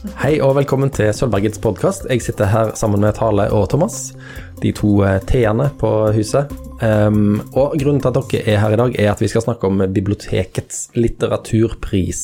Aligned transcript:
Hei 0.00 0.38
og 0.40 0.54
velkommen 0.56 0.88
til 0.96 1.10
Sølvbergets 1.12 1.60
podkast. 1.60 2.06
Jeg 2.08 2.22
sitter 2.24 2.48
her 2.48 2.70
sammen 2.78 3.02
med 3.04 3.18
Tale 3.18 3.44
og 3.52 3.66
Thomas, 3.68 4.14
de 4.62 4.70
to 4.72 4.94
eh, 5.04 5.18
T-ene 5.28 5.66
på 5.76 5.90
huset. 6.16 6.48
Um, 6.80 7.42
og 7.52 7.74
grunnen 7.76 8.00
til 8.00 8.08
at 8.08 8.16
dere 8.32 8.40
er 8.48 8.62
her 8.62 8.72
i 8.72 8.78
dag, 8.80 8.96
er 8.96 9.10
at 9.12 9.20
vi 9.20 9.28
skal 9.28 9.44
snakke 9.44 9.68
om 9.68 9.84
bibliotekets 9.92 10.86
litteraturpris. 10.96 12.22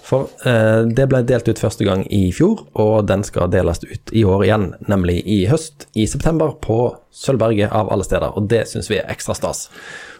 For 0.00 0.32
uh, 0.46 0.88
det 0.88 1.04
ble 1.12 1.20
delt 1.28 1.52
ut 1.52 1.60
første 1.60 1.84
gang 1.84 2.06
i 2.08 2.30
fjor, 2.32 2.64
og 2.72 3.04
den 3.12 3.26
skal 3.28 3.52
deles 3.52 3.84
ut 3.84 4.16
i 4.16 4.24
år 4.24 4.48
igjen, 4.48 4.66
nemlig 4.88 5.20
i 5.28 5.42
høst, 5.52 5.90
i 5.92 6.08
september, 6.08 6.56
på 6.56 6.88
Sølvberget 7.12 7.68
av 7.68 7.92
alle 7.92 8.08
steder. 8.08 8.32
Og 8.32 8.48
det 8.48 8.64
syns 8.72 8.88
vi 8.88 9.02
er 9.02 9.12
ekstra 9.12 9.36
stas. 9.36 9.66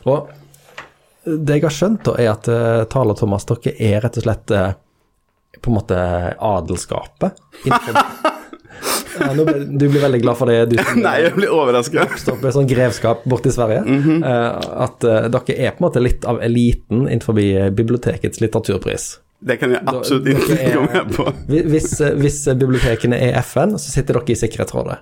Og 0.04 0.28
det 1.24 1.62
jeg 1.62 1.64
har 1.64 1.78
skjønt, 1.80 2.04
da, 2.04 2.20
er 2.20 2.34
at 2.36 2.52
uh, 2.52 2.84
Tale 2.92 3.16
og 3.16 3.24
Thomas, 3.24 3.48
dere 3.48 3.78
er 3.80 4.02
rett 4.04 4.20
og 4.20 4.28
slett 4.28 4.52
uh, 4.52 4.74
på 5.62 5.70
en 5.70 5.76
måte 5.78 5.98
adelskapet. 6.38 7.38
innenfor- 7.64 8.40
du 9.78 9.88
blir 9.88 10.00
veldig 10.02 10.20
glad 10.22 10.36
for 10.38 10.46
det, 10.50 10.56
du 10.70 10.76
Nei, 11.00 11.16
jeg 11.22 11.34
blir 11.36 11.52
overraska. 11.54 12.02
Oppstår 12.08 12.40
på 12.40 12.48
et 12.50 12.56
sånt 12.56 12.70
grevskap 12.70 13.24
borte 13.30 13.50
i 13.52 13.54
Sverige. 13.54 13.82
eh, 13.86 14.70
at 14.86 15.04
eh, 15.06 15.28
dere 15.32 15.56
er 15.68 15.74
på 15.76 15.82
en 15.82 15.86
måte 15.88 16.02
litt 16.02 16.24
av 16.28 16.40
eliten 16.42 17.06
innenfor 17.08 17.36
bibliotekets 17.76 18.42
litteraturpris. 18.42 19.06
Det 19.44 19.58
kan 19.60 19.74
jeg 19.74 19.82
absolutt 19.86 20.26
ikke 20.32 20.56
er- 20.58 20.74
gå 20.78 20.84
med 20.88 21.12
på. 21.14 21.26
Hvis, 21.74 22.00
eh, 22.00 22.14
hvis 22.18 22.40
bibliotekene 22.54 23.18
er 23.28 23.38
FN, 23.42 23.76
så 23.78 23.92
sitter 23.92 24.18
dere 24.18 24.32
i 24.34 24.40
Sikkerhetsrådet. 24.40 24.98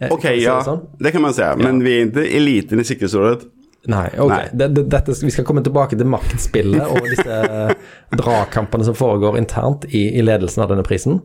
Eh, 0.00 0.08
Ok, 0.10 0.24
ja, 0.40 0.58
det 0.58 0.64
sånn? 0.66 0.84
det 0.98 1.12
kan 1.12 1.22
man 1.22 1.34
se. 1.36 1.48
Men 1.60 1.80
vi 1.84 1.96
er 2.00 2.06
ikke 2.08 2.24
eliten 2.36 2.80
i 2.80 2.84
Sikkerhetsrådet. 2.88 3.48
Nei, 3.88 4.08
ok. 4.18 4.28
Nei. 4.28 4.48
Det, 4.52 4.66
det, 4.68 4.82
dette, 4.92 5.14
vi 5.24 5.30
skal 5.32 5.46
komme 5.48 5.62
tilbake 5.64 5.96
til 5.96 6.08
maktspillet 6.12 6.82
og 6.84 7.06
disse 7.08 7.38
dragkampene 8.20 8.84
som 8.84 8.96
foregår 8.96 9.38
internt 9.40 9.86
i, 9.88 10.02
i 10.20 10.24
ledelsen 10.24 10.64
av 10.64 10.74
denne 10.74 10.84
prisen. 10.84 11.22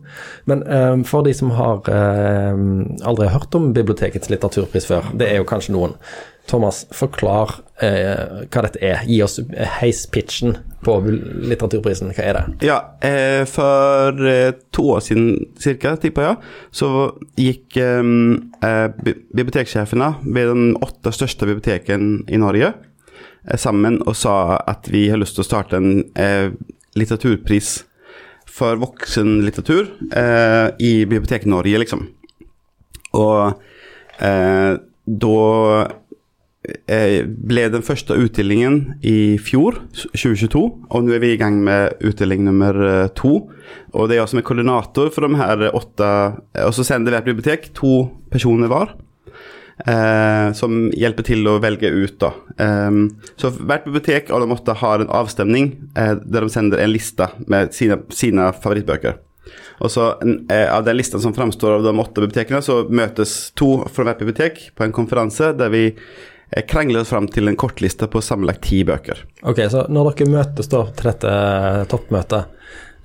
Men 0.47 0.63
um, 0.63 1.03
for 1.07 1.27
de 1.27 1.33
som 1.35 1.51
har 1.57 1.83
um, 1.91 2.85
aldri 3.03 3.27
hørt 3.33 3.57
om 3.59 3.73
bibliotekets 3.75 4.31
litteraturpris 4.31 4.87
før, 4.87 5.11
det 5.19 5.33
er 5.33 5.41
jo 5.41 5.49
kanskje 5.49 5.75
noen. 5.75 5.97
Thomas, 6.49 6.83
forklar 6.93 7.55
eh, 7.81 8.45
hva 8.45 8.63
dette 8.65 8.81
er. 8.83 9.03
Gi 9.09 9.17
oss 9.25 9.39
heispitchen 9.79 10.57
på 10.85 10.97
litteraturprisen. 11.05 12.11
Hva 12.13 12.25
er 12.25 12.37
det? 12.37 12.67
Ja, 12.67 12.77
eh, 13.05 13.41
for 13.49 14.21
to 14.75 14.87
år 14.93 15.01
siden 15.05 15.55
cirka, 15.61 15.95
tipper 16.01 16.27
jeg, 16.27 16.51
så 16.75 16.91
gikk 17.41 17.79
eh, 17.81 18.03
biblioteksjefene 18.05 18.93
ved 19.05 19.23
bibliotekscheferna 19.35 20.11
vid 20.25 20.51
de 20.51 20.69
åtta 20.85 21.15
största 21.15 21.49
biblioteken 21.49 22.23
i 22.29 22.39
Norge 22.41 22.71
eh, 22.71 23.57
sammen 23.57 24.01
og 24.05 24.15
sa 24.19 24.59
at 24.61 24.89
vi 24.93 25.07
har 25.09 25.21
lyst 25.21 25.39
til 25.39 25.45
å 25.45 25.49
starte 25.49 25.81
en 25.81 26.05
eh, 26.13 26.53
litteraturpris 26.95 27.77
for 28.55 28.79
voksenlitteratur 28.79 29.89
eh, 30.15 30.67
i 30.79 30.93
Bibliotek 31.05 31.45
Norge 31.49 31.81
liksom. 31.81 32.05
Og 33.15 33.55
eh, 34.19 34.75
eh, 34.75 34.79
ble 36.87 37.65
den 37.73 37.83
første 37.85 38.15
utdelingen 38.19 38.97
i 39.05 39.37
fjor, 39.41 39.79
2022, 40.13 40.63
og 40.89 41.05
nå 41.05 41.15
er 41.15 41.23
vi 41.23 41.33
i 41.35 41.39
gang 41.39 41.59
med 41.65 41.97
utdeling 42.05 42.45
nummer 42.47 42.77
eh, 42.87 43.07
to. 43.17 43.37
Og 43.95 44.07
det 44.07 44.17
er 44.17 44.23
jeg 44.23 44.33
som 44.33 44.41
er 44.41 44.47
koordinator 44.47 45.11
for 45.13 45.25
de 45.25 45.39
her 45.39 45.65
åtte, 45.71 46.11
og 46.65 46.75
så 46.75 46.85
sender 46.87 47.15
hvert 47.15 47.27
bibliotek 47.27 47.71
to 47.77 48.05
personer 48.33 48.71
hver. 48.71 48.95
Eh, 49.75 50.53
som 50.55 50.85
hjelper 50.95 51.25
til 51.27 51.47
å 51.51 51.57
velge 51.59 51.89
ut. 51.91 52.15
Da. 52.23 52.31
Eh, 52.63 52.99
så 53.35 53.51
hvert 53.57 53.87
bibliotek 53.87 54.31
av 54.31 54.43
de 54.43 54.55
åtte 54.55 54.77
har 54.79 55.03
en 55.03 55.11
avstemning 55.19 55.73
eh, 55.99 56.15
der 56.23 56.47
de 56.47 56.51
sender 56.53 56.83
en 56.83 56.93
liste 56.93 57.27
med 57.51 57.75
sine, 57.75 57.99
sine 58.15 58.51
favorittbøker. 58.55 59.19
Og 59.83 59.91
så 59.91 60.13
eh, 60.49 60.69
Av 60.71 60.85
den 60.85 60.97
lista 60.97 61.19
som 61.19 61.35
framstår 61.35 61.77
av 61.77 61.83
de 61.83 61.93
åtte 61.99 62.23
bibliotekene, 62.23 62.61
så 62.63 62.85
møtes 62.89 63.35
to 63.59 63.77
fra 63.91 64.07
hvert 64.07 64.23
bibliotek 64.23 64.63
på 64.75 64.85
en 64.85 64.95
konferanse 64.95 65.51
der 65.59 65.73
vi 65.73 65.85
eh, 65.91 65.99
krangler 66.69 67.01
oss 67.01 67.11
fram 67.13 67.27
til 67.31 67.49
en 67.49 67.57
kortliste 67.59 68.07
på 68.11 68.21
sammenlagt 68.23 68.63
ti 68.67 68.83
bøker. 68.87 69.23
Ok, 69.47 69.63
så 69.71 69.85
når 69.91 70.11
dere 70.11 70.33
møtes 70.35 70.69
da 70.71 70.83
til 70.95 71.09
dette 71.09 71.31
toppmøtet, 71.91 72.51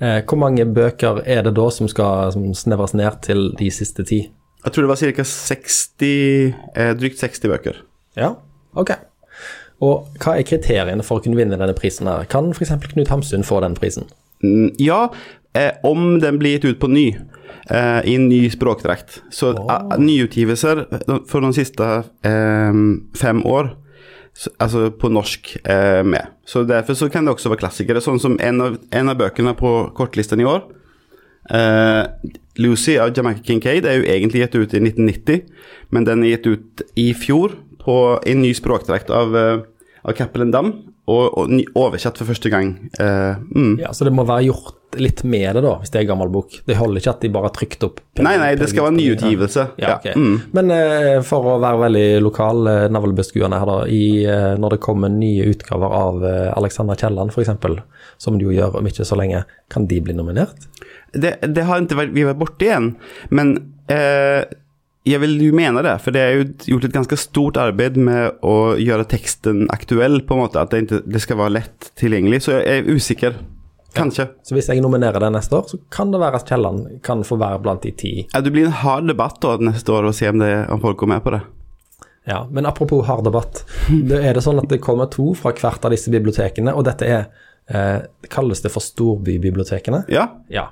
eh, 0.01 0.21
hvor 0.25 0.41
mange 0.43 0.67
bøker 0.69 1.23
er 1.25 1.45
det 1.47 1.55
da 1.57 1.69
som 1.75 1.89
skal 1.91 2.35
som 2.35 2.51
snevres 2.55 2.97
ned 2.99 3.23
til 3.27 3.51
de 3.59 3.71
siste 3.75 4.07
ti? 4.07 4.23
Jeg 4.61 4.75
tror 4.75 4.85
det 4.85 4.93
var 4.93 5.01
ca. 5.01 5.25
60 5.25 6.03
eh, 6.77 6.93
Drygt 7.01 7.21
60 7.23 7.49
bøker. 7.49 7.81
Ja, 8.19 8.35
ok. 8.77 8.93
Og 9.81 10.11
hva 10.21 10.37
er 10.37 10.45
kriteriene 10.45 11.05
for 11.07 11.19
å 11.19 11.25
kunne 11.25 11.39
vinne 11.39 11.57
denne 11.57 11.77
prisen 11.77 12.11
her? 12.11 12.27
Kan 12.29 12.53
f.eks. 12.53 12.75
Knut 12.93 13.13
Hamsun 13.13 13.47
få 13.47 13.63
den 13.65 13.79
prisen? 13.79 14.11
Mm, 14.45 14.75
ja, 14.81 15.07
eh, 15.57 15.73
om 15.85 16.19
den 16.21 16.41
blir 16.41 16.59
gitt 16.59 16.69
ut 16.69 16.81
på 16.83 16.91
ny. 16.93 17.07
Eh, 17.71 18.01
I 18.13 18.17
en 18.19 18.29
ny 18.29 18.43
språkdrakt. 18.53 19.21
Så 19.35 19.53
oh. 19.55 19.95
nyutgivelser 19.99 20.85
for 21.29 21.45
de 21.45 21.53
siste 21.57 21.91
eh, 22.27 22.83
fem 23.21 23.45
år 23.47 23.75
så, 24.37 24.51
altså 24.63 24.91
på 24.95 25.11
norsk 25.13 25.57
eh, 25.65 26.03
med. 26.07 26.37
Så 26.47 26.65
Derfor 26.65 26.95
så 26.95 27.09
kan 27.09 27.27
det 27.27 27.35
også 27.35 27.53
være 27.53 27.65
klassikere. 27.65 28.03
Sånn 28.05 28.21
som 28.23 28.39
en 28.41 28.63
av, 28.65 28.79
en 28.95 29.13
av 29.13 29.19
bøkene 29.21 29.55
på 29.59 29.73
kortlisten 29.97 30.43
i 30.43 30.49
år. 30.49 30.65
Eh, 31.51 32.05
Lucy 32.61 32.97
av 33.01 33.13
Jamaica 33.17 33.43
Kincaid 33.47 33.89
er 33.89 33.99
jo 33.99 34.07
egentlig 34.07 34.45
gitt 34.45 34.57
ut 34.59 34.77
i 34.77 34.83
1990, 34.85 35.43
men 35.91 36.07
den 36.07 36.25
er 36.25 36.37
gitt 36.37 36.49
ut 36.51 36.85
i 37.01 37.11
fjor 37.17 37.57
på 37.81 37.97
en 38.29 38.43
ny 38.45 38.53
språkdrakt 38.55 39.11
av, 39.15 39.37
eh, 39.37 39.63
av 40.05 40.17
Cappelen 40.19 40.53
Dam, 40.55 40.73
og, 41.11 41.39
og 41.41 41.79
oversatt 41.79 42.21
for 42.21 42.31
første 42.31 42.53
gang. 42.53 42.75
Eh, 43.01 43.41
mm. 43.41 43.81
Ja, 43.83 43.93
Så 43.97 44.07
det 44.07 44.15
må 44.15 44.27
være 44.29 44.51
gjort 44.51 44.80
litt 44.99 45.23
med 45.25 45.57
det, 45.57 45.63
da, 45.65 45.75
hvis 45.81 45.93
det 45.93 46.01
er 46.01 46.07
gammel 46.09 46.31
bok. 46.33 46.57
Det 46.67 46.77
holder 46.79 47.01
ikke 47.01 47.13
at 47.13 47.25
de 47.25 47.31
bare 47.33 47.49
har 47.49 47.55
trykt 47.57 47.85
opp 47.87 48.01
Nei, 48.21 48.35
nei, 48.37 48.51
det 48.59 48.69
skal 48.69 48.89
være 48.89 48.97
nyutgivelse. 48.99 49.67
Ja, 49.81 49.95
okay. 49.97 50.13
Mm. 50.19 50.51
Men 50.57 50.73
uh, 50.75 51.21
for 51.25 51.47
å 51.55 51.59
være 51.63 51.83
veldig 51.87 52.07
lokal 52.25 52.67
uh, 52.69 52.87
navlebeskuende 52.93 53.61
her, 53.63 53.71
da, 53.71 53.77
i, 53.89 54.05
uh, 54.29 54.55
når 54.61 54.77
det 54.77 54.81
kommer 54.85 55.13
nye 55.15 55.47
utgaver 55.53 55.95
av 55.97 56.25
uh, 56.25 56.51
Alexander 56.59 56.99
Kielland 57.01 57.33
f.eks., 57.33 57.53
som 58.21 58.37
de 58.37 58.49
jo 58.49 58.57
gjør 58.57 58.81
om 58.81 58.91
ikke 58.91 59.07
så 59.09 59.17
lenge, 59.17 59.45
kan 59.73 59.87
de 59.89 60.01
bli 60.05 60.17
nominert? 60.17 60.69
Det, 61.15 61.39
det 61.41 61.65
har 61.67 61.81
ikke 61.81 62.03
vært, 62.03 62.17
vi 62.17 62.27
vært 62.29 62.43
borte 62.43 62.67
igjen, 62.67 62.93
men 63.35 63.57
jeg 65.09 65.21
vil 65.23 65.39
jo 65.43 65.55
mene 65.57 65.83
det, 65.83 65.95
for 66.05 66.15
det 66.15 66.21
er 66.23 66.35
jo 66.37 66.45
gjort 66.75 66.85
et 66.87 66.95
ganske 66.95 67.17
stort 67.19 67.59
arbeid 67.59 67.97
med 67.99 68.43
å 68.47 68.77
gjøre 68.79 69.09
teksten 69.11 69.65
aktuell, 69.73 70.21
på 70.27 70.37
en 70.37 70.43
måte, 70.45 70.61
at 70.61 70.75
det, 70.75 70.85
ikke, 70.85 71.01
det 71.09 71.23
skal 71.25 71.41
være 71.41 71.57
lett 71.57 71.89
tilgjengelig, 71.99 72.43
så 72.45 72.59
jeg 72.59 72.83
er 72.83 72.93
usikker. 72.93 73.41
Kanskje. 73.95 74.29
Så 74.47 74.55
hvis 74.55 74.69
jeg 74.71 74.81
nominerer 74.85 75.19
deg 75.21 75.33
neste 75.35 75.57
år, 75.59 75.65
så 75.71 75.79
kan 75.91 76.13
det 76.13 76.21
være 76.23 76.39
at 76.41 76.47
Kielland 76.49 77.01
kan 77.07 77.25
få 77.27 77.39
være 77.41 77.59
blant 77.65 77.83
de 77.83 77.91
ti. 77.99 78.13
Ja, 78.33 78.41
det 78.41 78.53
blir 78.55 78.67
en 78.69 78.77
hard 78.85 79.09
debatt 79.11 79.41
da 79.43 79.57
neste 79.59 79.93
år, 79.97 80.07
og 80.11 80.15
se 80.15 80.29
om, 80.31 80.39
det, 80.39 80.51
om 80.71 80.81
folk 80.81 80.97
går 81.03 81.11
med 81.17 81.25
på 81.25 81.31
det. 81.35 81.41
Ja, 82.29 82.47
Men 82.51 82.67
apropos 82.67 83.07
hard 83.07 83.25
debatt. 83.25 83.65
Det 84.11 84.21
er 84.25 84.35
det 84.37 84.43
sånn 84.45 84.59
at 84.63 84.69
det 84.71 84.79
kommer 84.85 85.09
to 85.11 85.33
fra 85.35 85.51
hvert 85.57 85.85
av 85.85 85.91
disse 85.95 86.11
bibliotekene, 86.13 86.75
og 86.77 86.85
dette 86.87 87.09
er 87.09 87.25
eh, 87.73 88.05
Kalles 88.31 88.61
det 88.63 88.71
for 88.75 88.85
storbybibliotekene? 88.85 90.05
Ja, 90.13 90.29
Ja. 90.49 90.69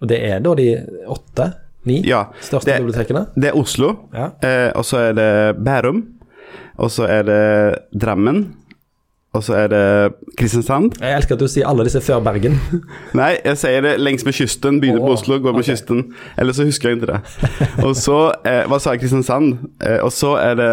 Og 0.00 0.06
det 0.06 0.20
er 0.22 0.38
da 0.38 0.52
de 0.54 0.66
åtte, 1.10 1.48
ni 1.90 1.96
ja. 2.06 2.28
største 2.40 2.68
Det, 2.70 2.76
bibliotekene? 2.84 3.24
det 3.34 3.48
er 3.50 3.56
Oslo, 3.58 3.94
Ja. 4.14 4.28
eh, 4.46 4.68
og 4.78 4.84
så 4.86 5.00
er 5.08 5.12
det 5.18 5.30
Bærum, 5.64 6.04
og 6.78 6.90
så 6.94 7.08
er 7.10 7.22
det 7.26 7.40
Drammen, 7.98 8.44
og 9.38 9.44
så 9.46 9.54
er 9.54 9.68
det 9.72 9.82
Kristiansand. 10.38 10.98
Jeg 11.00 11.14
elsker 11.20 11.38
at 11.38 11.42
du 11.42 11.48
sier 11.50 11.68
alle 11.70 11.86
disse 11.86 12.02
før 12.04 12.20
Bergen. 12.26 12.56
Nei, 13.18 13.36
jeg 13.44 13.60
sier 13.60 13.84
det 13.86 13.94
lengs 14.02 14.26
med 14.26 14.34
kysten. 14.36 14.80
Begynner 14.82 15.04
på 15.04 15.12
Åh, 15.12 15.18
Oslo, 15.18 15.38
går 15.44 15.54
med 15.56 15.66
kysten. 15.68 16.02
Eller 16.38 16.56
så 16.56 16.66
husker 16.68 16.90
jeg 16.90 16.98
ikke 17.00 17.12
det. 17.12 17.20
Og 17.86 17.94
så 17.98 18.18
eh, 18.42 18.64
Hva 18.68 18.80
sa 18.82 18.96
jeg? 18.96 19.04
Kristiansand. 19.04 19.54
Eh, 19.84 20.00
og 20.02 20.10
så 20.14 20.34
er 20.42 20.58
det 20.58 20.70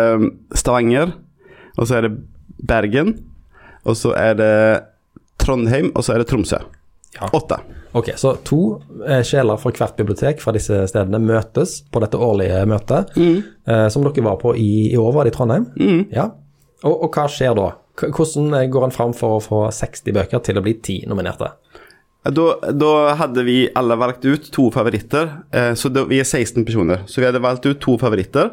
Stavanger. 0.58 1.14
Og 1.78 1.88
så 1.90 2.00
er 2.00 2.08
det 2.08 2.14
Bergen. 2.66 3.16
Og 3.86 3.98
så 4.00 4.16
er 4.18 4.34
det 4.40 4.54
Trondheim, 5.42 5.92
og 5.94 6.06
så 6.06 6.16
er 6.16 6.24
det 6.24 6.30
Tromsø. 6.32 6.58
Ja. 7.16 7.30
Åtte. 7.38 7.60
Ok, 7.96 8.10
Så 8.20 8.34
to 8.44 8.82
eh, 9.08 9.22
sjeler 9.24 9.60
fra 9.62 9.72
hvert 9.72 9.96
bibliotek 9.96 10.42
fra 10.44 10.52
disse 10.56 10.82
stedene 10.92 11.22
møtes 11.24 11.78
på 11.94 12.02
dette 12.04 12.20
årlige 12.20 12.66
møtet, 12.68 13.14
eh, 13.16 13.86
som 13.94 14.04
dere 14.04 14.26
var 14.26 14.40
på 14.42 14.52
i, 14.60 14.90
i 14.92 14.98
år, 15.00 15.14
var 15.16 15.24
det 15.28 15.32
i 15.32 15.36
Trondheim? 15.38 15.70
Ja. 16.12 16.26
Og, 16.84 17.06
og 17.08 17.16
hva 17.16 17.30
skjer 17.32 17.56
da? 17.56 17.70
Hvordan 18.02 18.54
eh, 18.54 18.68
går 18.72 18.88
han 18.88 18.96
fram 18.96 19.14
for 19.18 19.38
å 19.38 19.44
få 19.44 19.62
60 19.74 20.16
bøker 20.16 20.44
til 20.46 20.60
å 20.60 20.66
bli 20.66 20.76
10 20.80 21.08
nominerte? 21.12 21.54
Da, 22.26 22.46
da 22.74 22.92
hadde 23.20 23.44
vi 23.46 23.68
alle 23.78 23.98
valgt 24.02 24.26
ut 24.26 24.50
to 24.54 24.72
favoritter. 24.74 25.30
Eh, 25.54 25.74
så 25.78 25.92
da, 25.94 26.08
vi 26.10 26.20
er 26.24 26.28
16 26.28 26.66
personer. 26.66 27.06
Så 27.06 27.22
vi 27.22 27.30
hadde 27.30 27.44
valgt 27.44 27.68
ut 27.70 27.80
to 27.84 28.00
favoritter. 28.02 28.52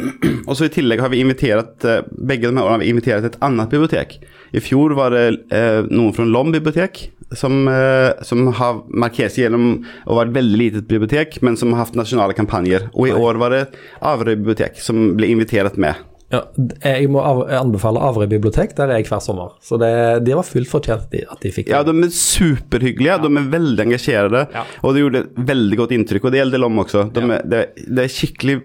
Og 0.48 0.54
så 0.56 0.66
i 0.66 0.72
tillegg 0.72 1.02
har 1.02 1.12
vi 1.12 1.20
invitert 1.20 1.84
eh, 1.84 2.04
Begge 2.08 2.48
de 2.48 2.54
årene 2.54 2.76
har 2.76 2.82
vi 2.82 2.90
invitert 2.92 3.26
et 3.26 3.40
annet 3.44 3.72
bibliotek. 3.72 4.20
I 4.56 4.62
fjor 4.64 4.94
var 4.98 5.14
det 5.14 5.24
eh, 5.54 5.82
noen 5.90 6.14
fra 6.16 6.26
Lom 6.26 6.54
bibliotek 6.54 7.08
som, 7.36 7.62
eh, 7.70 8.10
som 8.26 8.48
har 8.58 8.80
markert 8.88 9.34
seg 9.34 9.46
gjennom 9.46 9.84
å 10.06 10.16
være 10.18 10.32
et 10.32 10.38
veldig 10.38 10.60
litet 10.60 10.88
bibliotek, 10.90 11.38
men 11.46 11.58
som 11.58 11.74
har 11.74 11.84
hatt 11.84 11.98
nasjonale 11.98 12.34
kampanjer. 12.38 12.88
Og 12.94 13.10
i 13.10 13.14
år 13.14 13.38
var 13.42 13.54
det 13.54 13.64
Averøy 14.00 14.34
bibliotek 14.34 14.80
som 14.82 15.12
ble 15.18 15.30
invitert 15.30 15.78
med. 15.80 15.98
Ja, 16.30 16.44
jeg 16.86 17.08
må 17.10 17.18
av, 17.26 17.40
anbefale 17.58 17.98
Averøy 18.06 18.28
bibliotek, 18.30 18.76
der 18.78 18.92
er 18.92 19.00
jeg 19.00 19.08
hver 19.10 19.22
sommer. 19.24 19.56
Så 19.66 19.78
det, 19.82 19.90
det 20.26 20.36
var 20.38 20.46
fullt 20.46 20.70
fortjent 20.70 21.08
de, 21.10 21.24
at 21.26 21.40
de 21.42 21.50
fikk 21.54 21.72
Ja, 21.72 21.80
de 21.86 21.90
er 22.06 22.12
superhyggelige, 22.14 23.16
de 23.24 23.30
er 23.40 23.48
veldig 23.56 23.86
engasjerede, 23.88 24.44
Ja. 24.54 24.62
og 24.82 24.94
det 24.94 25.02
gjorde 25.02 25.24
et 25.24 25.40
veldig 25.50 25.78
godt 25.82 25.94
inntrykk. 25.96 26.28
Og 26.28 26.34
det 26.36 26.42
gjelder 26.44 26.62
Lom 26.62 26.78
også. 26.84 27.08
De 27.14 27.24
er, 27.26 27.42
det, 27.50 27.62
det 27.88 28.04
er 28.06 28.14
skikkelig 28.14 28.60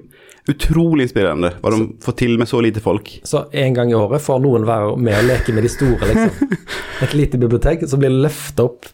utrolig 0.45 1.07
inspirerende 1.07 1.49
hva 1.57 1.71
de 1.73 1.79
får 2.05 2.15
til 2.21 2.35
med 2.37 2.45
så 2.49 2.59
lite 2.61 2.81
folk. 2.85 3.09
Så 3.25 3.47
en 3.57 3.73
gang 3.73 3.89
i 3.89 3.97
året 3.97 4.21
får 4.21 4.43
noen 4.43 4.67
være 4.67 4.93
med 5.01 5.17
og 5.17 5.25
leke 5.31 5.55
med 5.57 5.65
de 5.65 5.71
store, 5.73 6.11
liksom. 6.11 6.53
Et 7.07 7.15
lite 7.17 7.39
bibliotek, 7.41 7.87
så 7.89 7.97
blir 7.97 8.13
det 8.13 8.21
løfta 8.27 8.67
opp, 8.69 8.85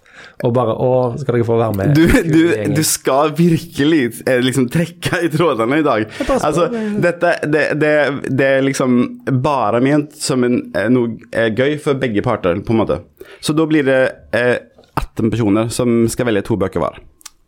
og 0.42 0.54
bare 0.56 0.74
Å, 0.74 0.90
skal 1.22 1.38
dere 1.38 1.46
få 1.46 1.58
være 1.60 1.78
med? 1.78 1.94
Du, 1.98 2.06
du, 2.26 2.74
du 2.74 2.82
skal 2.88 3.34
virkelig 3.38 4.02
eh, 4.26 4.40
liksom 4.42 4.68
trekke 4.74 5.22
i 5.28 5.30
trådene 5.34 5.82
i 5.82 5.86
dag. 5.86 6.08
Altså, 6.38 6.68
dette, 7.04 7.36
det, 7.52 7.64
det, 7.82 7.94
det 8.30 8.50
er 8.58 8.66
liksom 8.66 9.00
bare 9.44 9.82
ment 9.86 10.16
som 10.18 10.44
en, 10.48 10.60
eh, 10.78 10.90
noe 10.94 11.14
eh, 11.30 11.52
gøy 11.54 11.78
for 11.84 12.00
begge 12.02 12.24
parter, 12.26 12.58
på 12.66 12.74
en 12.74 12.82
måte. 12.82 13.02
Så 13.44 13.54
da 13.58 13.68
blir 13.70 13.86
det 13.88 14.02
eh, 14.38 14.58
18 14.98 15.30
personer 15.32 15.70
som 15.74 16.06
skal 16.12 16.32
velge 16.32 16.46
to 16.50 16.58
bøker 16.60 16.82
hver. 16.82 16.98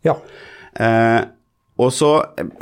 Ja. 0.06 0.18
Eh, 0.78 1.22
og 1.82 1.90
så 1.90 2.12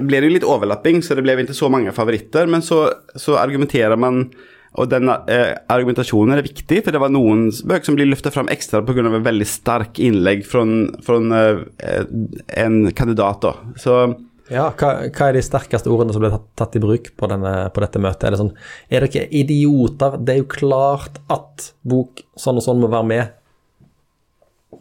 blir 0.00 0.23
det 0.23 0.31
jo 0.31 0.37
litt 0.38 0.49
overlapping, 0.49 1.02
så 1.05 1.17
det 1.17 1.25
ble 1.26 1.37
ikke 1.43 1.56
så 1.56 1.69
mange 1.73 1.93
favoritter. 1.93 2.49
Men 2.49 2.64
så, 2.64 2.87
så 3.20 3.37
argumenterer 3.40 4.00
man, 4.00 4.25
og 4.72 4.88
den 4.88 5.10
eh, 5.10 5.52
argumentasjonen 5.72 6.38
er 6.38 6.46
viktig, 6.46 6.80
for 6.84 6.94
det 6.94 7.00
var 7.02 7.12
noen 7.12 7.50
bøker 7.52 7.90
som 7.90 7.96
blir 7.98 8.08
løftet 8.08 8.32
fram 8.32 8.48
ekstra 8.52 8.80
pga. 8.86 9.04
et 9.04 9.26
veldig 9.26 9.48
sterk 9.48 10.00
innlegg 10.00 10.46
fra 10.48 10.64
eh, 10.64 12.04
en 12.64 12.78
kandidat. 12.96 13.44
da. 13.44 13.52
Så 13.76 13.98
ja 14.52 14.66
hva, 14.74 14.88
hva 15.06 15.28
er 15.28 15.36
de 15.36 15.42
sterkeste 15.44 15.90
ordene 15.92 16.12
som 16.12 16.24
ble 16.24 16.32
tatt, 16.32 16.48
tatt 16.58 16.74
i 16.76 16.82
bruk 16.82 17.12
på, 17.16 17.28
denne, 17.30 17.52
på 17.72 17.84
dette 17.84 18.00
møtet? 18.02 18.26
Er 18.26 18.34
det 18.34 18.40
sånn 18.40 18.54
Er 18.88 19.06
dere 19.06 19.28
idioter? 19.42 20.16
Det 20.19 20.34
er 20.34 20.42
jo 20.42 20.48
klart 20.56 21.20
at 21.32 21.70
bok 21.88 22.24
sånn 22.40 22.58
og 22.60 22.66
sånn 22.66 22.82
må 22.82 22.90
være 22.92 23.08
med. 23.12 23.38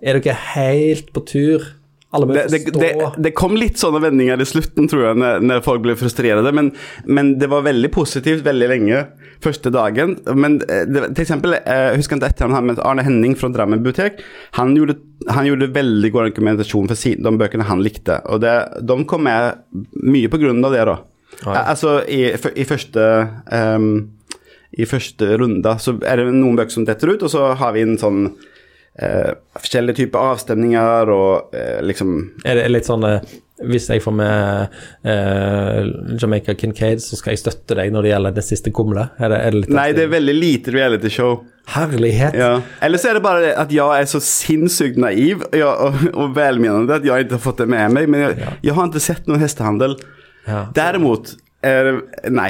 Er 0.01 0.19
dere 0.19 0.39
helt 0.55 1.11
på 1.15 1.23
tur? 1.27 1.67
Det, 2.11 2.41
det, 2.51 2.59
det, 2.75 2.91
det 3.23 3.31
kom 3.39 3.53
litt 3.55 3.79
sånne 3.79 4.01
vendinger 4.03 4.41
i 4.43 4.47
slutten, 4.47 4.89
tror 4.91 5.05
jeg, 5.05 5.19
når, 5.21 5.43
når 5.47 5.61
folk 5.63 5.83
ble 5.85 5.93
frustrerte. 5.95 6.51
Men, 6.51 6.73
men 7.07 7.37
det 7.39 7.47
var 7.51 7.63
veldig 7.63 7.91
positivt 7.95 8.43
veldig 8.43 8.67
lenge 8.67 9.05
første 9.43 9.71
dagen. 9.71 10.17
Men 10.35 10.57
eh, 10.67 10.83
det, 10.89 11.05
til 11.15 11.23
eksempel, 11.23 11.55
eh, 11.61 11.85
jeg 11.93 12.01
husker 12.01 12.19
ikke 12.19 12.33
etter 12.33 12.51
han 12.51 12.67
med 12.67 12.83
Arne 12.83 13.05
Henning 13.07 13.37
fra 13.39 13.47
Drammen 13.53 13.83
Butikk 13.85 14.19
Han 14.59 14.75
gjorde, 14.75 14.97
han 15.31 15.47
gjorde 15.47 15.71
veldig 15.71 16.11
god 16.11 16.27
argumentasjon 16.33 16.91
for 16.91 17.23
de 17.29 17.35
bøkene 17.45 17.69
han 17.71 17.83
likte. 17.85 18.19
Og 18.27 18.43
det, 18.43 18.57
de 18.83 18.99
kom 19.07 19.23
med 19.29 19.63
mye 20.03 20.31
på 20.31 20.41
grunn 20.41 20.59
av 20.67 20.75
det, 20.75 20.85
da. 20.91 20.99
Ja. 21.45 21.53
Eh, 21.55 21.69
Altså, 21.77 22.01
i, 22.11 22.25
i 22.35 22.67
første 22.67 23.07
um, 23.47 23.91
I 24.75 24.87
første 24.87 25.35
runde 25.39 25.77
så 25.79 25.95
er 26.03 26.19
det 26.19 26.31
noen 26.35 26.59
bøker 26.59 26.75
som 26.75 26.87
detter 26.87 27.15
ut, 27.15 27.23
og 27.23 27.31
så 27.31 27.53
har 27.55 27.75
vi 27.75 27.87
en 27.87 27.99
sånn 28.01 28.25
eh, 29.01 29.31
forskjellige 29.59 30.03
typer 30.03 30.33
avstemninger 30.33 31.11
og 31.13 31.55
eh, 31.55 31.79
liksom 31.85 32.17
Er 32.45 32.59
det 32.59 32.67
litt 32.71 32.87
sånn 32.89 33.05
eh, 33.07 33.33
Hvis 33.67 33.89
jeg 33.91 34.03
får 34.03 34.15
med 34.17 34.75
eh, 35.05 35.89
Jamaica 36.21 36.55
Kincaid, 36.57 37.03
så 37.03 37.19
skal 37.19 37.35
jeg 37.35 37.43
støtte 37.43 37.77
deg 37.77 37.93
når 37.93 38.07
det 38.07 38.13
gjelder 38.13 38.37
det 38.37 38.45
siste 38.47 38.73
kumlet? 38.75 39.17
Er 39.21 39.33
det, 39.33 39.41
er 39.41 39.57
det 39.57 39.75
Nei, 39.75 39.89
det 39.97 40.07
er 40.07 40.15
veldig 40.15 40.37
lite 40.37 40.73
realityshow. 40.75 41.35
Herlighet! 41.71 42.35
Ja. 42.37 42.55
Eller 42.81 43.01
så 43.01 43.11
er 43.11 43.19
det 43.19 43.25
bare 43.25 43.53
at 43.59 43.71
jeg 43.73 44.01
er 44.01 44.09
så 44.09 44.23
sinnssykt 44.25 44.97
naiv 44.99 45.45
ja, 45.53 45.69
og, 45.85 46.01
og 46.15 46.33
velmenende 46.35 46.97
at 46.97 47.05
jeg 47.05 47.27
ikke 47.27 47.37
har 47.37 47.45
fått 47.45 47.61
det 47.61 47.69
med 47.71 47.93
meg. 47.99 48.09
Men 48.09 48.25
jeg, 48.25 48.49
jeg 48.65 48.75
har 48.77 48.89
ikke 48.89 49.03
sett 49.03 49.29
noen 49.29 49.43
hestehandel. 49.43 49.95
Ja. 50.47 50.65
Derimot 50.75 51.35
det 51.61 52.31
Nei. 52.33 52.49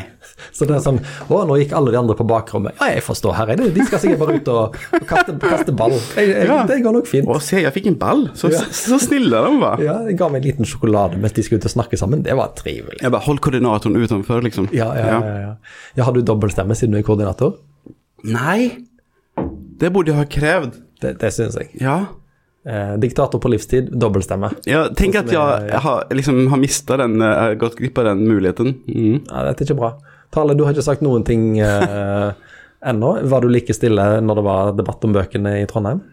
Så 0.56 0.66
det 0.68 0.78
er 0.78 0.84
sånn 0.84 1.00
Å, 1.02 1.42
nå 1.48 1.58
gikk 1.60 1.74
alle 1.75 1.92
de 1.94 2.00
andre 2.00 2.16
på 2.18 2.25
bakrommet. 2.28 2.78
Ja, 2.80 2.92
jeg 2.96 3.04
forstår, 3.06 3.36
her 3.38 3.52
er 3.54 3.60
det. 3.60 3.69
De 3.75 3.86
skal 3.88 4.02
sikkert 4.04 4.22
bare 4.22 4.38
ut 4.40 4.52
og, 4.54 4.78
og 4.98 5.08
kaste, 5.10 5.36
kaste 5.42 5.75
ball. 5.75 5.96
Jeg, 6.16 6.31
jeg, 6.31 6.48
Ja. 6.48 6.62
Det 6.69 6.80
går 6.86 6.96
nok 6.96 7.10
fint. 7.10 7.28
Å, 7.28 7.40
se, 7.44 7.60
jeg 7.66 7.74
fikk 7.75 7.90
en 7.92 7.98
ball. 8.02 8.24
Så, 8.40 8.52
Ja. 8.54 8.62
så 8.75 9.00
snille 9.02 9.42
de 9.46 9.52
var. 9.62 9.84
Ja, 9.84 9.98
jeg 10.08 10.18
ga 10.19 10.30
meg 10.31 10.42
en 10.42 10.48
liten 10.50 10.69
sjokolade 10.69 11.19
mens 11.22 11.36
de 11.36 11.44
skulle 11.46 11.62
ut 11.62 11.68
og 11.68 11.75
snakke 11.75 12.00
sammen. 12.00 12.24
Det 12.25 12.38
var 12.40 12.56
trivelig. 12.58 13.02
Jeg 13.02 13.12
bare 13.12 13.25
Hold 13.28 13.44
koordinatoren 13.44 14.00
utenfor, 14.00 14.42
liksom. 14.48 14.72
Ja, 14.75 14.90
ja, 14.98 15.10
ja. 15.12 15.36
ja. 15.44 15.52
ja 16.00 16.08
har 16.08 16.16
du 16.16 16.24
dobbeltstemme 16.25 16.75
siden 16.78 16.96
du 16.96 17.02
er 17.02 17.06
koordinator? 17.08 17.60
Nei. 18.24 18.88
Det 19.81 19.92
burde 19.94 20.13
jeg 20.13 20.19
ha 20.22 20.28
krevd. 20.30 20.80
Det, 21.02 21.16
det 21.22 21.31
syns 21.34 21.58
jeg. 21.58 21.72
Ja. 21.81 22.00
Eh, 22.62 22.94
diktator 23.02 23.42
på 23.42 23.50
livstid, 23.50 23.90
dobbeltstemme. 23.98 24.52
Ja, 24.69 24.84
tenk 24.94 25.16
at 25.18 25.31
jeg, 25.34 25.68
jeg 25.72 25.81
har, 25.81 26.04
liksom, 26.13 26.44
har 26.52 26.60
mista 26.62 26.98
den 27.02 27.18
eh, 27.18 27.31
Jeg 27.31 27.42
har 27.48 27.60
gått 27.63 27.80
glipp 27.80 27.98
av 27.98 28.12
den 28.12 28.22
muligheten. 28.28 28.75
Mm. 28.86 29.16
Ja, 29.25 29.46
dette 29.48 29.66
er 29.66 29.72
ikke 29.72 29.80
bra. 29.80 29.92
Tale, 30.31 30.54
du 30.56 30.62
har 30.68 30.75
ikke 30.75 30.86
sagt 30.86 31.02
noen 31.02 31.25
ting 31.25 31.56
eh, 31.58 32.30
ennå. 32.92 33.16
Var 33.34 33.42
du 33.42 33.50
like 33.50 33.74
stille 33.74 34.06
når 34.22 34.40
det 34.40 34.46
var 34.46 34.74
debatt 34.78 35.08
om 35.08 35.18
bøkene 35.18 35.58
i 35.63 35.68
Trondheim? 35.69 36.04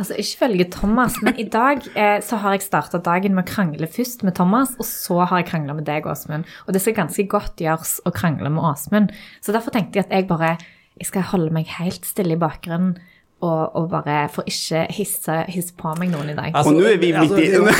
Altså, 0.00 0.16
Ikke 0.18 0.40
følge 0.40 0.66
Thomas, 0.72 1.20
men 1.22 1.36
i 1.38 1.46
dag 1.46 1.84
eh, 1.92 2.16
så 2.24 2.40
har 2.42 2.56
jeg 2.56 2.64
starta 2.64 2.98
dagen 3.04 3.36
med 3.36 3.44
å 3.44 3.52
krangle 3.52 3.86
først 3.86 4.24
med 4.26 4.34
Thomas, 4.40 4.72
og 4.80 4.88
så 4.88 5.20
har 5.22 5.42
jeg 5.42 5.52
krangla 5.52 5.76
med 5.76 5.86
deg, 5.86 6.08
Åsmund. 6.10 6.48
Og 6.64 6.74
det 6.74 6.82
skal 6.82 6.96
ganske 6.96 7.28
godt 7.30 7.60
gjøres 7.62 7.98
å 8.08 8.14
krangle 8.14 8.50
med 8.50 8.64
Åsmund. 8.72 9.12
Så 9.44 9.54
derfor 9.54 9.76
tenkte 9.76 10.00
jeg 10.00 10.08
at 10.08 10.16
jeg 10.16 10.32
bare 10.32 10.56
jeg 10.94 11.08
skal 11.10 11.26
holde 11.32 11.54
meg 11.54 11.70
helt 11.76 12.06
stille 12.06 12.36
i 12.36 12.40
bakgrunnen. 12.40 12.96
Og, 13.42 13.76
og 13.76 13.90
bare 13.90 14.28
for 14.32 14.42
ikke 14.48 14.86
hisse, 14.94 15.34
hisse 15.52 15.72
på 15.76 15.90
meg 15.98 16.08
noen 16.14 16.30
i 16.32 16.36
dag. 16.36 16.52
Altså, 16.54 16.70
Og 16.70 16.76
nå 16.78 16.84
er 16.88 16.96
vi 17.02 17.10
midt 17.12 17.38
i 17.42 17.44
altså, 17.58 17.74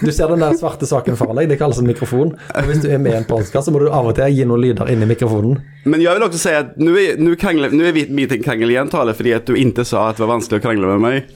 Du 0.00 0.10
ser 0.14 0.26
den 0.30 0.40
der 0.40 0.54
svarte 0.56 0.86
saken 0.88 1.16
foran 1.18 1.36
deg, 1.40 1.48
det 1.50 1.58
kalles 1.60 1.78
en 1.82 1.88
mikrofon. 1.90 2.30
Og 2.54 2.64
hvis 2.70 2.80
du 2.84 2.88
er 2.88 3.00
med 3.02 3.12
i 3.12 3.16
en 3.18 3.26
podkast, 3.28 3.64
så 3.66 3.70
må 3.74 3.78
du 3.82 3.86
av 3.90 4.06
og 4.08 4.14
til 4.16 4.32
gi 4.38 4.44
noen 4.48 4.62
lyder 4.64 4.86
inn 4.94 5.02
i 5.04 5.08
mikrofonen. 5.10 5.54
Men 5.84 5.98
jeg 6.04 6.12
vil 6.16 6.24
også 6.28 6.40
si 6.40 6.52
at 6.56 6.68
nå 6.80 6.90
er, 6.96 7.12
er 7.20 7.92
vi 7.98 8.02
midt 8.08 8.32
i 8.32 8.36
en 8.40 8.46
krangel 8.46 8.68
igjen, 8.72 8.92
Tale, 8.92 9.12
fordi 9.18 9.30
at 9.36 9.44
du 9.50 9.54
ikke 9.58 9.84
sa 9.84 9.98
at 10.08 10.16
det 10.16 10.22
var 10.24 10.34
vanskelig 10.36 10.58
å 10.62 10.64
krangle 10.68 10.86
med 10.94 11.00
meg. 11.04 11.16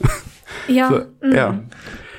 Ja, 0.71 0.87
Så, 0.89 0.97
ja. 1.35 1.49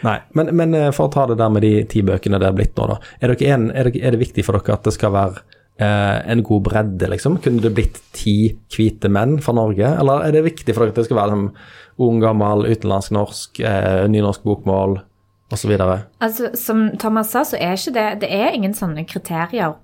Nei, 0.05 0.19
men, 0.39 0.47
men 0.55 0.75
eh, 0.77 0.91
for 0.95 1.05
å 1.09 1.11
ta 1.11 1.25
det 1.31 1.39
der 1.41 1.51
med 1.51 1.63
de 1.65 1.71
ti 1.91 2.03
bøkene 2.07 2.39
det 2.39 2.47
er 2.47 2.53
blitt 2.55 2.77
nå, 2.79 2.85
da. 2.93 2.97
Er, 3.19 3.27
dere 3.33 3.55
en, 3.57 3.65
er, 3.73 3.85
dere, 3.89 4.03
er 4.07 4.11
det 4.15 4.21
viktig 4.21 4.43
for 4.47 4.53
dere 4.59 4.75
at 4.77 4.85
det 4.87 4.93
skal 4.95 5.11
være 5.15 5.35
en 5.85 6.43
god 6.43 6.63
bredde, 6.65 7.09
liksom? 7.13 7.39
Kunne 7.45 7.61
det 7.61 7.75
blitt 7.77 7.99
ti 8.17 8.57
hvite 8.73 9.11
menn 9.13 9.39
fra 9.45 9.53
Norge, 9.53 9.91
eller 10.01 10.25
er 10.25 10.33
det 10.33 10.45
viktig 10.47 10.73
for 10.75 10.85
dere 10.87 10.95
at 10.95 11.01
det 11.03 11.05
skal 11.09 11.19
være 11.21 11.35
liksom, 11.35 11.51
ung, 12.07 12.21
gammel, 12.21 12.65
utenlandsk, 12.71 13.13
norsk, 13.17 13.61
eh, 13.61 14.07
nynorsk 14.09 14.43
bokmål 14.47 14.99
osv.? 15.53 15.75
altså 16.21 16.49
Som 16.59 16.89
Thomas 16.99 17.31
sa, 17.31 17.45
så 17.45 17.57
er 17.61 17.77
ikke 17.77 17.93
det 17.95 18.21
Det 18.25 18.31
er 18.33 18.55
ingen 18.57 18.75
sånne 18.75 19.05
kriterier 19.07 19.77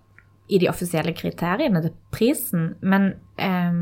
i 0.53 0.59
de 0.59 0.69
offisielle 0.69 1.13
kriteriene 1.17 1.81
til 1.85 1.93
prisen, 2.13 2.75
men 2.83 3.13
eh, 3.39 3.77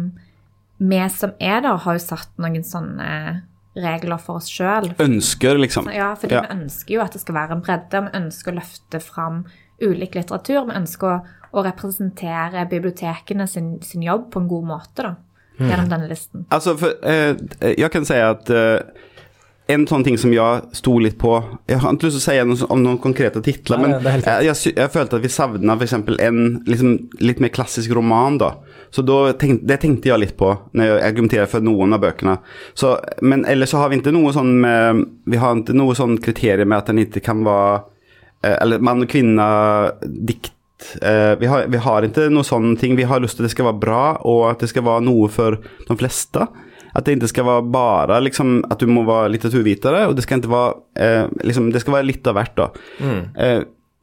vi 0.78 1.00
som 1.10 1.32
er 1.40 1.62
der, 1.64 1.76
har 1.82 1.96
jo 1.96 2.02
satt 2.02 2.30
noen 2.38 2.62
sånne 2.64 3.42
regler 3.80 4.18
for 4.18 4.40
oss 4.40 4.48
sjøl. 4.50 4.90
Ønsker, 4.98 5.58
liksom. 5.58 5.88
Ja, 5.94 6.14
fordi 6.18 6.34
Ja. 6.34 6.42
vi 6.42 6.56
ønsker 6.64 6.94
jo 6.94 7.00
at 7.02 7.12
det 7.12 7.20
skal 7.22 7.34
være 7.34 7.52
en 7.52 7.62
bredde. 7.62 8.00
Vi 8.06 8.18
ønsker 8.18 8.52
å 8.52 8.58
løfte 8.58 9.00
fram 9.00 9.44
ulik 9.80 10.14
litteratur. 10.18 10.64
Vi 10.68 10.78
ønsker 10.78 11.10
å, 11.10 11.18
å 11.56 11.64
representere 11.66 12.66
bibliotekene 12.70 13.46
sin, 13.50 13.76
sin 13.84 14.04
jobb 14.06 14.30
på 14.32 14.42
en 14.42 14.50
god 14.50 14.70
måte, 14.74 15.08
da. 15.08 15.16
Gjennom 15.60 15.90
denne 15.90 16.08
listen. 16.08 16.46
Altså, 16.48 16.72
for, 16.80 16.94
eh, 17.04 17.34
jeg 17.76 17.90
kan 17.92 18.06
si 18.08 18.16
at 18.16 18.48
eh, 18.48 18.80
en 19.70 19.86
sånn 19.86 20.04
ting 20.06 20.16
som 20.18 20.32
jeg 20.34 20.76
sto 20.76 20.96
litt 21.02 21.18
på 21.20 21.34
Jeg 21.68 21.78
har 21.82 21.94
ikke 21.94 22.08
lyst 22.08 22.16
til 22.18 22.22
å 22.22 22.24
si 22.24 22.64
noe 22.64 22.70
om 22.74 22.82
noen 22.82 22.98
konkrete 23.02 23.42
titler, 23.44 23.78
Nei, 23.78 23.90
men 24.00 24.24
jeg, 24.24 24.48
jeg, 24.48 24.72
jeg 24.78 24.92
følte 24.94 25.18
at 25.18 25.24
vi 25.24 25.30
savna 25.32 25.76
f.eks. 25.76 25.94
en 26.16 26.40
liksom, 26.66 26.96
litt 27.22 27.42
mer 27.44 27.52
klassisk 27.54 27.94
roman. 27.96 28.40
da. 28.40 28.54
Så 28.90 29.04
da 29.06 29.20
tenk, 29.38 29.62
Det 29.68 29.80
tenkte 29.84 30.10
jeg 30.10 30.24
litt 30.24 30.36
på 30.40 30.50
når 30.72 30.90
jeg 30.90 31.06
argumenterer 31.12 31.50
for 31.52 31.64
noen 31.64 31.94
av 31.94 32.02
bøkene. 32.02 32.38
Så, 32.74 32.96
men 33.22 33.44
ellers 33.48 33.74
så 33.74 33.82
har 33.82 33.92
vi 33.92 34.00
ikke 34.00 34.14
noe 34.16 34.34
sånn 34.34 34.56
med, 34.64 35.04
Vi 35.30 35.40
har 35.40 35.60
ikke 35.60 35.76
noe 35.78 35.96
sånn 35.98 36.18
kriterium 36.22 36.72
med 36.72 36.82
at 36.82 36.90
den 36.90 37.04
ikke 37.04 37.22
kan 37.30 37.44
være 37.46 37.82
Eller 38.46 38.80
mann 38.80 39.04
og 39.04 39.10
kvinne, 39.10 39.46
dikt 40.00 40.54
Eh, 41.02 41.38
vi, 41.38 41.46
har, 41.46 41.66
vi 41.66 41.80
har 41.80 42.06
ikke 42.06 42.28
noe 42.32 42.46
sånne 42.46 42.76
ting. 42.80 42.96
Vi 42.98 43.06
har 43.08 43.22
lyst 43.22 43.38
til 43.38 43.44
at 43.44 43.50
det 43.50 43.54
skal 43.54 43.68
være 43.70 43.82
bra, 43.82 44.04
og 44.28 44.44
at 44.50 44.64
det 44.64 44.70
skal 44.72 44.86
være 44.86 45.06
noe 45.06 45.30
for 45.32 45.58
de 45.60 45.96
fleste. 45.98 46.46
At 46.90 47.06
det 47.06 47.18
ikke 47.18 47.30
skal 47.30 47.46
være 47.46 47.66
bare 47.70 48.18
liksom, 48.24 48.60
at 48.72 48.82
du 48.82 48.90
må 48.90 49.04
være 49.08 49.30
litteraturvitere, 49.34 50.06
og 50.08 50.16
det 50.18 50.26
skal 50.26 50.40
ikke 50.40 50.52
være 50.52 50.72
eh, 50.98 51.26
liksom, 51.46 51.70
Det 51.72 51.84
skal 51.84 51.98
være 52.00 52.08
litt 52.08 52.30
av 52.30 52.38
hvert, 52.38 52.56
da. 52.58 52.70
Eh, 53.36 53.60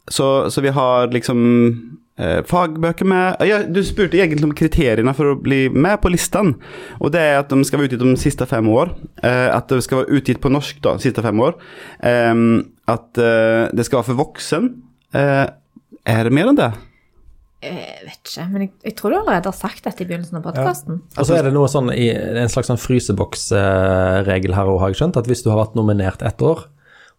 så, 0.08 0.28
så 0.54 0.64
vi 0.64 0.72
har 0.72 1.12
liksom 1.12 1.42
eh, 1.44 1.88
fagbøker 2.18 3.06
med 3.06 3.44
ja, 3.46 3.60
Du 3.70 3.78
spurte 3.86 4.18
egentlig 4.18 4.48
om 4.48 4.56
kriteriene 4.58 5.14
for 5.14 5.34
å 5.34 5.38
bli 5.38 5.68
med 5.70 6.00
på 6.02 6.10
listen. 6.10 6.56
Og 6.98 7.14
det 7.14 7.22
er 7.22 7.38
at 7.44 7.54
de 7.54 7.62
skal 7.68 7.82
være 7.82 7.92
utgitt 7.92 8.02
de 8.02 8.16
siste 8.22 8.48
fem 8.50 8.68
år. 8.74 8.96
Eh, 9.22 9.48
at 9.54 9.70
det 9.70 9.84
skal 9.86 10.02
være 10.02 10.18
utgitt 10.18 10.42
på 10.42 10.52
norsk 10.54 10.82
da, 10.82 10.96
de 10.98 11.06
siste 11.06 11.24
fem 11.26 11.46
år. 11.46 11.58
Eh, 12.02 12.44
at 12.90 13.22
eh, 13.22 13.70
det 13.76 13.86
skal 13.88 14.02
være 14.02 14.10
for 14.12 14.22
voksen. 14.26 14.70
Eh, 15.18 15.46
er 16.08 16.28
det 16.28 16.34
mer 16.34 16.52
enn 16.52 16.60
det? 16.60 16.72
Jeg 17.68 18.04
vet 18.06 18.20
ikke, 18.22 18.44
men 18.52 18.64
jeg, 18.64 18.72
jeg 18.86 18.96
tror 19.00 19.12
du 19.12 19.18
allerede 19.18 19.50
har 19.50 19.58
sagt 19.58 19.88
dette 19.88 20.04
i 20.04 20.08
begynnelsen 20.08 20.38
av 20.38 20.46
podkasten. 20.46 21.00
Og 21.18 21.26
så 21.26 21.40
er 21.40 21.48
det 21.48 21.54
noe 21.56 21.70
sånn 21.72 21.90
i 21.90 22.12
en 22.14 22.52
slags 22.54 22.70
sånn 22.70 22.82
fryseboksregel 22.82 24.54
her 24.54 24.70
òg, 24.70 24.78
har 24.84 24.94
jeg 24.94 25.00
skjønt. 25.02 25.18
At 25.18 25.30
hvis 25.30 25.42
du 25.42 25.50
har 25.50 25.64
vært 25.64 25.78
nominert 25.80 26.22
ett 26.26 26.44
år, 26.46 26.68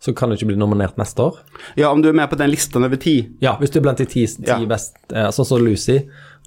så 0.00 0.12
kan 0.14 0.30
du 0.30 0.36
ikke 0.36 0.46
bli 0.52 0.56
nominert 0.60 0.96
neste 1.00 1.24
år. 1.24 1.38
Ja, 1.76 1.90
om 1.90 2.02
du 2.02 2.08
er 2.08 2.12
med 2.14 2.30
på 2.30 2.36
den 2.38 2.50
listen 2.52 2.84
over 2.86 2.96
ti. 3.02 3.16
Ja, 3.42 3.56
hvis 3.58 3.70
du 3.74 3.80
er 3.80 3.82
blant 3.88 3.98
de 3.98 4.06
ti, 4.06 4.26
ti 4.26 4.46
Ja. 4.46 4.58
best 4.70 4.94
eh, 5.12 5.28
Sånn 5.34 5.44
som 5.48 5.58
Lucy 5.64 5.98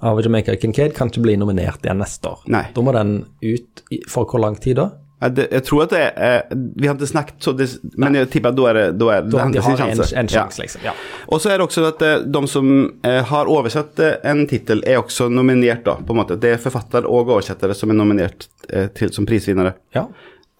av 0.02 0.18
Jamaica 0.24 0.56
Kincaid 0.56 0.94
kan 0.96 1.08
ikke 1.12 1.22
bli 1.22 1.36
nominert 1.36 1.84
igjen 1.84 1.98
neste 2.00 2.26
år. 2.32 2.40
Nei. 2.48 2.64
Da 2.74 2.80
må 2.82 2.92
den 2.96 3.26
ut 3.42 3.82
i, 3.92 4.00
for 4.08 4.24
hvor 4.24 4.40
lang 4.40 4.56
tid 4.56 4.76
da? 4.80 4.90
Jeg 5.22 5.62
tror 5.62 5.84
at 5.84 5.92
det 5.94 6.00
er 6.18 6.40
eh, 6.50 6.56
Vi 6.80 6.88
har 6.88 6.96
ikke 6.96 7.06
snakket 7.06 7.44
så 7.46 7.52
det, 7.54 7.68
Men 7.96 8.16
jeg 8.18 8.26
tipper 8.32 8.48
at 8.50 8.56
da 8.58 8.64
er 8.66 8.74
det 8.74 8.86
da 8.98 9.10
er, 9.14 9.22
Da 9.30 9.44
de 9.52 9.60
har 9.62 9.76
sin 9.76 9.78
har 9.78 9.92
en, 9.92 10.00
sjanse. 10.00 10.16
en 10.18 10.28
Ja. 10.32 10.48
liksom. 10.58 10.80
Ja. 10.82 10.92
Og 11.28 11.38
så 11.44 11.52
er 11.52 11.58
det 11.60 11.68
også 11.68 11.84
at 11.92 12.02
eh, 12.02 12.24
de 12.26 12.42
som 12.50 12.72
eh, 13.04 13.20
har 13.30 13.46
oversatt 13.46 14.00
en 14.24 14.46
tittel, 14.50 14.82
er 14.84 14.98
også 14.98 15.28
nominert, 15.30 15.84
da, 15.84 15.94
på 16.00 16.10
en 16.10 16.18
måte. 16.24 16.40
Det 16.40 16.56
er 16.56 16.58
forfatter 16.58 17.06
og 17.06 17.28
oversettere 17.36 17.74
som 17.78 17.90
er 17.90 18.00
nominert 18.00 18.48
til, 18.96 19.12
som 19.12 19.26
prisvinnere. 19.28 19.74
ja. 19.94 20.08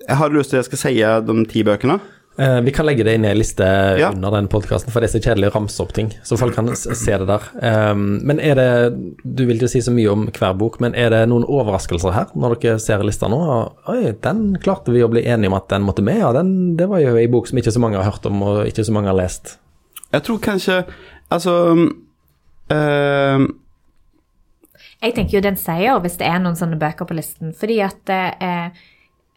Har 0.08 0.28
du 0.30 0.34
lyst 0.38 0.50
til 0.50 0.56
at 0.58 0.64
jeg 0.68 0.76
skal 0.76 0.78
si 0.90 0.98
de 1.26 1.44
ti 1.46 1.62
bøkene? 1.62 2.00
Eh, 2.38 2.60
vi 2.64 2.72
kan 2.72 2.86
legge 2.86 3.04
det 3.04 3.12
inn 3.14 3.24
i 3.26 3.28
en 3.28 3.36
liste 3.36 3.64
Ja. 3.98 4.08
under 4.10 4.30
den 4.30 4.48
podkasten, 4.48 4.90
for 4.90 5.00
det 5.00 5.10
er 5.10 5.18
så 5.18 5.22
kjedelig 5.22 5.50
å 5.50 5.54
ramse 5.54 5.82
opp 5.82 5.92
ting. 5.92 6.08
Så 6.24 6.38
folk 6.38 6.54
kan 6.54 6.70
se 6.76 7.18
det 7.18 7.26
der. 7.28 7.42
Um, 7.92 8.20
men 8.24 8.40
er 8.40 8.54
det 8.54 9.14
Du 9.36 9.44
vil 9.44 9.58
ikke 9.58 9.68
si 9.68 9.80
så 9.80 9.92
mye 9.92 10.10
om 10.10 10.26
hver 10.26 10.56
bok, 10.56 10.80
men 10.80 10.94
er 10.94 11.10
det 11.10 11.28
noen 11.28 11.44
overraskelser 11.44 12.12
her, 12.12 12.26
når 12.34 12.58
dere 12.60 12.78
ser 12.80 13.04
lista 13.04 13.28
nå? 13.28 13.72
Oi, 13.88 14.12
den 14.22 14.56
klarte 14.62 14.92
vi 14.92 15.02
å 15.04 15.10
bli 15.10 15.22
enige 15.24 15.48
om 15.48 15.54
at 15.54 15.68
den 15.68 15.82
måtte 15.82 16.02
med, 16.02 16.18
ja, 16.18 16.32
den, 16.32 16.76
det 16.76 16.88
var 16.88 17.00
jo 17.00 17.16
ei 17.16 17.26
bok 17.28 17.46
som 17.48 17.58
ikke 17.58 17.72
så 17.72 17.80
mange 17.80 17.96
har 18.00 18.10
hørt 18.10 18.24
om, 18.26 18.40
og 18.42 18.66
ikke 18.66 18.84
så 18.84 18.92
mange 18.92 19.08
har 19.12 19.16
lest. 19.16 19.58
Jeg 20.12 20.22
tror 20.22 20.38
kanskje 20.44 20.84
Altså 21.32 21.52
eh, 22.70 23.46
Jeg 25.02 25.14
tenker 25.16 25.38
jo 25.38 25.44
den 25.44 25.56
er 25.56 25.62
seier 25.62 26.00
hvis 26.04 26.18
det 26.20 26.26
er 26.28 26.38
noen 26.42 26.58
sånne 26.58 26.78
bøker 26.80 27.08
på 27.08 27.16
listen, 27.16 27.54
fordi 27.58 27.80
at 27.84 27.96
det 28.06 28.20
er, 28.40 28.70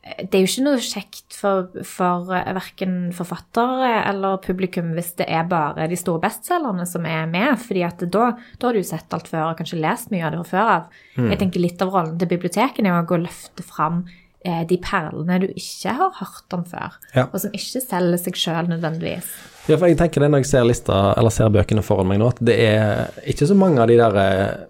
det 0.05 0.37
er 0.37 0.43
jo 0.43 0.49
ikke 0.51 0.63
noe 0.67 0.81
kjekt 0.85 1.33
for, 1.33 1.71
for 1.87 2.27
verken 2.29 2.97
forfattere 3.15 4.03
eller 4.11 4.35
publikum 4.43 4.91
hvis 4.93 5.15
det 5.17 5.25
er 5.33 5.47
bare 5.49 5.87
de 5.89 5.97
store 5.97 6.21
bestselgerne 6.21 6.85
som 6.85 7.07
er 7.09 7.25
med, 7.31 7.55
fordi 7.63 7.81
at 7.87 8.03
da, 8.13 8.27
da 8.61 8.67
har 8.69 8.77
du 8.77 8.85
sett 8.85 9.15
alt 9.17 9.31
før 9.31 9.47
og 9.49 9.57
kanskje 9.57 9.79
lest 9.81 10.13
mye 10.13 10.27
av 10.27 10.35
det 10.35 10.43
fra 10.43 10.51
før 10.51 10.69
av. 10.75 11.01
Jeg 11.31 11.39
tenker 11.41 11.63
litt 11.63 11.81
av 11.81 11.89
rollen 11.95 12.19
til 12.21 12.29
bibliotekene 12.35 12.93
er 12.93 13.01
å 13.17 13.19
løfte 13.23 13.65
fram 13.65 14.03
eh, 14.45 14.61
de 14.69 14.77
perlene 14.85 15.39
du 15.41 15.47
ikke 15.55 15.97
har 15.97 16.13
hørt 16.21 16.53
om 16.59 16.67
før, 16.69 16.99
Ja. 17.15 17.25
og 17.31 17.41
som 17.41 17.57
ikke 17.57 17.81
selger 17.81 18.21
seg 18.27 18.37
sjøl 18.37 18.69
nødvendigvis. 18.75 19.33
Ja, 19.65 19.79
for 19.81 19.89
jeg 19.89 19.97
tenker 19.97 20.21
det 20.21 20.29
når 20.29 20.43
jeg 20.45 20.51
ser 20.53 20.69
lista, 20.69 21.01
eller 21.17 21.33
ser 21.33 21.49
bøkene 21.49 21.81
foran 21.81 22.11
meg 22.13 22.21
nå, 22.21 22.29
at 22.29 22.45
det 22.45 22.59
er 22.61 23.07
ikke 23.25 23.49
så 23.49 23.57
mange 23.57 23.81
av 23.81 23.89
de 23.89 23.97
der 23.97 24.21
eh, 24.21 24.65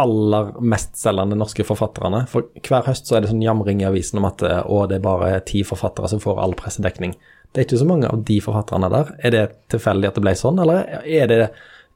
aller 0.00 0.54
mestselgende 0.64 1.36
norske 1.36 1.64
forfatterne. 1.66 2.24
For 2.30 2.48
hver 2.64 2.86
høst 2.88 3.08
så 3.08 3.18
er 3.18 3.24
det 3.24 3.32
sånn 3.32 3.44
jamring 3.44 3.82
i 3.82 3.88
avisen 3.88 4.20
om 4.22 4.28
at 4.28 4.42
å, 4.42 4.84
det 4.88 4.98
er 4.98 5.04
bare 5.04 5.34
ti 5.48 5.62
forfattere 5.66 6.08
som 6.08 6.22
får 6.22 6.40
all 6.40 6.56
pressedekning. 6.58 7.12
Det 7.52 7.60
er 7.60 7.68
ikke 7.68 7.82
så 7.82 7.88
mange 7.88 8.08
av 8.08 8.22
de 8.24 8.38
forfatterne 8.40 8.88
der. 8.92 9.12
Er 9.20 9.34
det 9.34 9.44
tilfeldig 9.74 10.08
at 10.08 10.16
det 10.16 10.24
ble 10.24 10.34
sånn, 10.38 10.62
eller 10.62 10.88
er 11.04 11.28
det, 11.28 11.42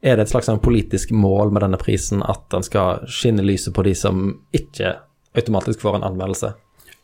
er 0.04 0.18
det 0.18 0.26
et 0.26 0.34
slags 0.34 0.50
sånn 0.50 0.60
politisk 0.62 1.14
mål 1.16 1.54
med 1.54 1.64
denne 1.64 1.80
prisen 1.80 2.20
at 2.26 2.44
den 2.52 2.66
skal 2.66 3.06
skinne 3.08 3.44
lyset 3.46 3.74
på 3.76 3.86
de 3.86 3.96
som 3.96 4.28
ikke 4.56 4.98
automatisk 5.36 5.80
får 5.84 5.98
en 5.98 6.08
anmeldelse? 6.10 6.52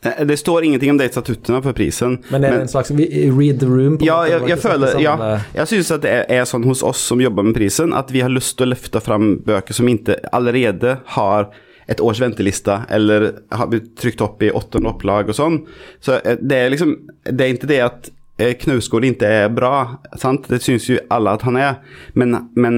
Det 0.03 0.37
står 0.39 0.63
ingenting 0.67 0.91
om 0.91 0.97
de 0.99 1.07
statuttene 1.09 1.61
på 1.63 1.73
prisen. 1.77 2.17
Men 2.33 2.43
er 2.43 2.57
det 2.57 2.61
en 2.65 2.71
slags 2.71 2.91
read 2.91 3.59
the 3.61 3.69
room? 3.69 3.97
på 3.97 4.07
Ja, 4.07 4.21
måte, 4.21 4.31
jeg, 4.31 4.47
jeg 4.53 4.61
føler 4.63 4.95
sånn, 4.95 5.03
Ja, 5.03 5.35
jeg 5.55 5.71
syns 5.71 5.91
at 5.95 6.03
det 6.05 6.13
er, 6.13 6.25
er 6.41 6.47
sånn 6.49 6.65
hos 6.67 6.83
oss 6.85 7.03
som 7.11 7.21
jobber 7.23 7.45
med 7.47 7.55
prisen, 7.57 7.95
at 7.95 8.11
vi 8.11 8.23
har 8.25 8.33
lyst 8.33 8.57
til 8.59 8.67
å 8.67 8.73
løfte 8.73 9.03
fram 9.03 9.37
bøker 9.45 9.77
som 9.77 9.87
ikke 9.91 10.19
allerede 10.35 10.97
har 11.17 11.53
et 11.91 11.99
års 12.03 12.21
venteliste, 12.23 12.77
eller 12.89 13.29
har 13.51 13.71
blitt 13.71 13.93
trykt 13.99 14.21
opp 14.23 14.43
i 14.43 14.51
åttende 14.55 14.91
opplag 14.93 15.31
og 15.31 15.37
sånn. 15.37 15.57
Så 16.03 16.19
eh, 16.21 16.39
det 16.39 16.59
er 16.59 16.71
liksom 16.71 16.93
Det 17.23 17.43
er 17.43 17.55
ikke 17.55 17.71
det 17.71 17.81
at 17.83 18.11
eh, 18.39 18.53
Knausgård 18.59 19.07
ikke 19.07 19.33
er 19.43 19.51
bra, 19.53 19.99
sant? 20.19 20.47
det 20.51 20.63
syns 20.63 20.87
jo 20.89 20.99
alle 21.13 21.35
at 21.35 21.43
han 21.47 21.59
er, 21.59 21.81
men, 22.19 22.37
men 22.55 22.77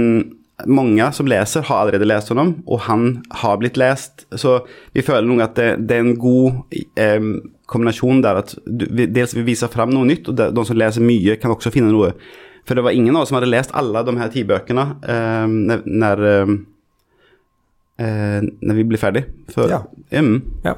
mange 0.64 1.08
som 1.14 1.28
leser, 1.28 1.66
har 1.68 1.82
allerede 1.82 2.08
lest 2.08 2.32
honom, 2.32 2.56
og 2.66 2.86
han 2.88 3.08
har 3.42 3.58
blitt 3.60 3.78
lest. 3.80 4.24
Så 4.40 4.62
vi 4.96 5.04
føler 5.04 5.28
nok 5.28 5.44
at 5.50 5.58
det, 5.60 5.70
det 5.90 5.98
er 5.98 6.06
en 6.06 6.18
god 6.20 6.78
eh, 6.96 7.28
kombinasjon 7.72 8.22
der 8.24 8.40
at 8.44 8.56
du, 8.66 8.86
dels 8.88 9.36
vi 9.36 9.44
viser 9.50 9.72
fram 9.74 9.92
noe 9.94 10.08
nytt, 10.08 10.30
og 10.32 10.38
de, 10.40 10.50
de 10.56 10.66
som 10.68 10.80
leser 10.80 11.04
mye, 11.04 11.36
kan 11.42 11.54
også 11.54 11.74
finne 11.76 11.92
noe. 11.92 12.14
For 12.66 12.78
det 12.78 12.86
var 12.86 12.96
ingen 12.98 13.16
av 13.16 13.26
oss 13.26 13.34
som 13.34 13.38
hadde 13.40 13.52
lest 13.52 13.76
alle 13.78 14.02
de 14.08 14.16
her 14.18 14.32
ti 14.34 14.46
bøkene 14.48 14.86
eh, 15.06 15.44
når, 15.52 15.84
når, 15.86 16.24
eh, 16.32 16.54
eh, 18.06 18.40
når 18.42 18.80
vi 18.80 18.88
ble 18.90 19.02
ferdig. 19.02 19.26
For, 19.54 19.70
Ja. 19.70 19.84
Mm. 20.16 20.40
Ja. 20.66 20.78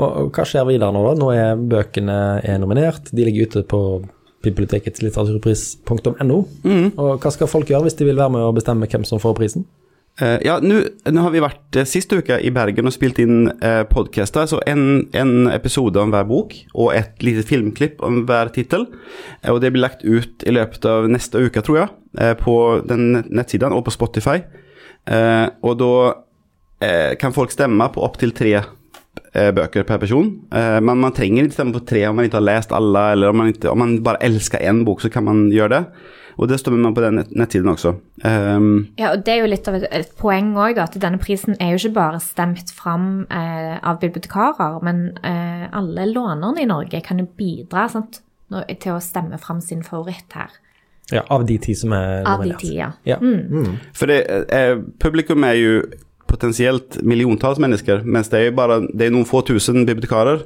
Og, 0.00 0.08
og 0.08 0.32
hva 0.32 0.46
skjer 0.48 0.64
videre 0.64 0.94
nå, 0.96 1.04
da? 1.04 1.12
Nå 1.20 1.28
er 1.36 1.60
bøkene 1.70 2.16
er 2.40 2.58
nominert. 2.62 3.12
De 3.12 3.26
ligger 3.26 3.50
ute 3.50 3.62
på 3.68 3.82
bibliotekets 4.44 5.02
litteraturpris.no. 5.04 6.40
Og 6.96 7.10
hva 7.20 7.32
skal 7.34 7.50
folk 7.50 7.70
gjøre 7.70 7.88
hvis 7.88 7.98
de 7.98 8.08
vil 8.08 8.20
være 8.20 8.36
med 8.36 8.46
og 8.46 8.56
bestemme 8.60 8.88
hvem 8.90 9.06
som 9.08 9.22
får 9.22 9.36
prisen? 9.38 9.66
Eh, 10.20 10.38
ja, 10.44 10.58
nu 10.60 10.82
har 11.06 11.30
vi 11.32 11.40
vært 11.40 11.76
eh, 11.80 11.86
sist 11.88 12.10
uke 12.12 12.36
i 12.44 12.50
Bergen 12.52 12.88
og 12.88 12.92
spilt 12.92 13.20
inn 13.22 13.46
uh, 13.62 13.84
podkaster. 13.88 14.48
så 14.50 14.58
en, 14.68 15.06
en 15.16 15.48
episode 15.48 15.96
om 16.00 16.12
hver 16.12 16.26
bok 16.28 16.56
og 16.74 16.90
et 16.92 17.22
lite 17.24 17.46
filmklipp 17.46 18.02
om 18.04 18.24
hver 18.28 18.50
tittel. 18.52 18.84
Eh, 19.40 19.52
og 19.52 19.62
det 19.62 19.72
blir 19.72 19.86
lagt 19.86 20.04
ut 20.04 20.44
i 20.44 20.52
løpet 20.52 20.84
av 20.84 21.08
neste 21.08 21.40
uke, 21.40 21.62
tror 21.64 21.78
jeg, 21.78 21.92
eh, 22.20 22.34
på 22.36 22.56
den 22.88 23.22
nettsiden 23.30 23.72
og 23.72 23.86
på 23.86 23.94
Spotify. 23.96 24.42
Eh, 25.08 25.46
og 25.64 25.78
da 25.80 25.94
eh, 26.84 27.16
kan 27.20 27.32
folk 27.32 27.54
stemme 27.54 27.88
på 27.94 28.04
opptil 28.04 28.34
tre 28.36 28.58
eh, 28.60 28.68
bøker 29.32 29.84
per 29.86 30.00
person. 30.02 30.30
Eh, 30.52 30.78
men 30.82 31.02
man 31.02 31.14
trenger 31.14 31.46
ikke 31.46 31.58
stemme 31.58 31.76
på 31.76 31.84
tre 31.86 32.06
om 32.08 32.16
man 32.18 32.26
ikke 32.26 32.40
har 32.40 32.48
lest 32.48 32.72
alle, 32.74 33.04
eller 33.14 33.30
om 33.30 33.42
man, 33.42 33.52
ikke, 33.52 33.70
om 33.70 33.78
man 33.78 33.98
bare 34.06 34.22
elsker 34.26 34.62
én 34.62 34.84
bok, 34.86 35.04
så 35.04 35.10
kan 35.12 35.26
man 35.26 35.48
gjøre 35.54 35.74
det. 35.76 35.84
Og 36.40 36.48
det 36.48 36.56
stemmer 36.60 36.80
man 36.80 36.94
på 36.96 37.02
den 37.04 37.18
nett 37.18 37.34
nettsiden 37.36 37.68
også. 37.68 37.92
Um, 38.24 38.88
Ja, 38.98 39.10
og 39.12 39.24
det 39.26 39.34
er 39.34 39.42
jo 39.42 39.50
litt 39.50 39.68
av 39.68 39.76
et, 39.76 39.84
et 39.92 40.14
poeng 40.16 40.54
òg, 40.56 40.78
at 40.80 40.96
denne 41.02 41.20
prisen 41.20 41.58
er 41.60 41.74
jo 41.74 41.82
ikke 41.82 41.98
bare 41.98 42.20
stemt 42.24 42.72
fram 42.72 43.26
eh, 43.28 43.76
av 43.76 44.00
bibliotekarer, 44.00 44.80
men 44.86 45.10
eh, 45.26 45.66
alle 45.68 46.08
lånerne 46.08 46.62
i 46.62 46.68
Norge 46.70 47.02
kan 47.04 47.20
jo 47.20 47.28
bidra 47.36 47.88
sant, 47.92 48.22
til 48.50 48.96
å 48.96 49.02
stemme 49.04 49.38
fram 49.38 49.60
sin 49.62 49.84
favoritt 49.86 50.32
her. 50.34 50.50
Ja, 51.12 51.22
Av 51.30 51.44
de 51.46 51.58
ti 51.62 51.74
som 51.74 51.92
er 51.94 52.24
Av 52.26 52.42
de 52.42 52.54
ti, 52.58 52.72
ja. 52.78 52.92
Ja. 53.06 53.18
Mm. 53.18 53.76
For 53.94 54.10
det, 54.10 54.20
eh, 54.54 54.76
publikum 55.02 55.44
er 55.46 55.58
jo 55.58 55.74
potensielt 56.30 57.00
miljontals 57.02 57.60
mennesker, 57.62 58.04
mens 58.06 58.30
det 58.30 58.38
er 58.38 58.46
jo 58.48 58.58
bare 58.58 58.80
det 58.88 59.08
er 59.08 59.14
noen 59.14 59.28
få 59.28 59.42
tusen 59.46 59.82
bibliotekarer. 59.88 60.44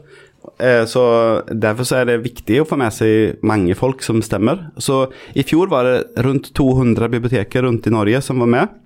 Eh, 0.59 0.85
så 0.89 1.05
Derfor 1.49 1.89
så 1.89 2.01
er 2.01 2.09
det 2.09 2.25
viktig 2.25 2.61
å 2.63 2.69
få 2.69 2.79
med 2.81 2.93
seg 2.95 3.45
mange 3.47 3.77
folk 3.79 4.05
som 4.05 4.23
stemmer. 4.25 4.67
Så 4.77 5.07
I 5.37 5.45
fjor 5.47 5.71
var 5.73 5.89
det 5.89 6.25
rundt 6.25 6.53
200 6.57 7.11
biblioteker 7.13 7.67
rundt 7.67 7.87
i 7.89 7.95
Norge 7.95 8.23
som 8.25 8.43
var 8.43 8.51
med. 8.57 8.81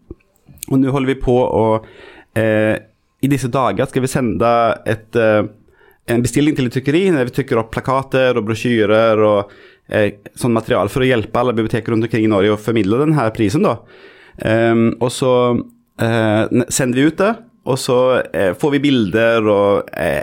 Og 0.69 0.79
nå 0.81 0.93
holder 0.93 1.15
vi 1.15 1.23
på 1.23 1.39
å 1.39 1.65
eh, 2.37 2.77
I 3.25 3.31
disse 3.31 3.51
dager 3.51 3.89
skal 3.91 4.05
vi 4.05 4.11
sende 4.11 4.51
et, 4.87 5.09
eh, 5.17 5.43
en 6.09 6.23
bestilling 6.23 6.55
til 6.57 6.69
et 6.69 6.77
trykkeri 6.77 7.09
der 7.15 7.27
vi 7.29 7.35
trykker 7.39 7.63
opp 7.63 7.73
plakater 7.75 8.39
og 8.39 8.47
brosjyrer 8.51 9.25
og 9.27 9.57
eh, 9.89 10.21
sånn 10.39 10.55
materiale 10.55 10.93
for 10.93 11.03
å 11.03 11.09
hjelpe 11.09 11.41
alle 11.41 11.57
biblioteker 11.57 11.95
rundt 11.95 12.07
omkring 12.07 12.29
i 12.29 12.31
Norge 12.31 12.55
å 12.55 12.61
formidle 12.61 13.01
denne 13.03 13.27
prisen. 13.35 13.67
da. 13.67 13.81
Ehm, 14.47 14.93
og 15.03 15.11
så 15.11 15.33
sender 15.99 16.95
vi 16.95 17.11
ut 17.11 17.19
det, 17.19 17.33
og 17.69 17.77
så 17.81 17.97
eh, 18.33 18.55
får 18.57 18.71
vi 18.75 18.79
bilder 18.87 19.49
og 19.53 19.91
eh, 19.93 20.23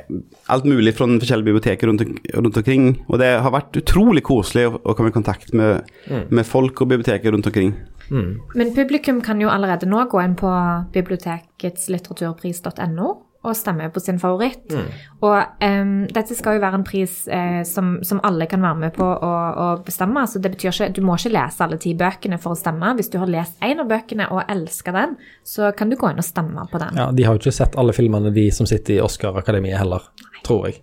alt 0.49 0.65
mulig 0.65 0.95
fra 0.97 1.05
forskjellige 1.05 1.45
biblioteker 1.45 1.87
rundt, 1.89 2.01
rundt 2.33 2.57
omkring. 2.61 2.83
Og 3.05 3.19
det 3.21 3.29
har 3.43 3.51
vært 3.53 3.77
utrolig 3.81 4.23
koselig 4.25 4.65
å, 4.69 4.71
å 4.81 4.93
komme 4.97 5.09
i 5.11 5.15
kontakt 5.15 5.53
med, 5.53 5.71
med 6.09 6.45
folk 6.47 6.81
og 6.81 6.89
biblioteker 6.93 7.31
rundt 7.35 7.47
omkring. 7.51 7.71
Men 8.09 8.73
publikum 8.77 9.21
kan 9.25 9.41
jo 9.41 9.49
allerede 9.49 9.87
nå 9.89 10.03
gå 10.09 10.21
inn 10.21 10.35
på 10.37 10.49
biblioteketslitteraturpris.no 10.93 13.07
og 13.45 13.55
stemmer 13.57 13.91
på 13.93 14.01
sin 14.03 14.17
favoritt. 14.21 14.73
Og 15.21 15.35
um, 15.63 15.93
dette 16.13 16.35
skal 16.37 16.57
jo 16.57 16.63
være 16.63 16.79
en 16.81 16.85
pris 16.87 17.13
eh, 17.31 17.61
som, 17.67 17.99
som 18.05 18.19
alle 18.25 18.47
kan 18.51 18.63
være 18.65 18.79
med 18.81 18.95
på 18.97 19.05
å, 19.05 19.33
å 19.65 19.67
bestemme. 19.85 20.25
Så 20.27 20.41
det 20.43 20.51
betyr 20.55 20.71
ikke, 20.73 20.89
Du 20.97 21.01
må 21.05 21.15
ikke 21.19 21.33
lese 21.35 21.63
alle 21.65 21.77
ti 21.81 21.93
bøkene 21.97 22.39
for 22.41 22.55
å 22.55 22.59
stemme. 22.59 22.95
Hvis 22.99 23.11
du 23.13 23.19
har 23.21 23.31
lest 23.31 23.61
én 23.65 23.79
av 23.83 23.87
bøkene 23.91 24.27
og 24.33 24.43
elsker 24.51 24.97
den, 24.97 25.15
så 25.45 25.69
kan 25.77 25.93
du 25.93 25.97
gå 26.01 26.09
inn 26.11 26.21
og 26.21 26.27
stemme 26.27 26.65
på 26.71 26.81
den. 26.81 26.97
Ja, 26.99 27.11
De 27.15 27.23
har 27.27 27.37
jo 27.37 27.43
ikke 27.45 27.55
sett 27.61 27.77
alle 27.79 27.93
filmene, 27.95 28.33
de 28.35 28.49
som 28.55 28.67
sitter 28.69 28.97
i 28.97 29.03
Oscar-akademiet 29.05 29.79
heller, 29.79 30.09
tror 30.45 30.67
jeg. 30.71 30.81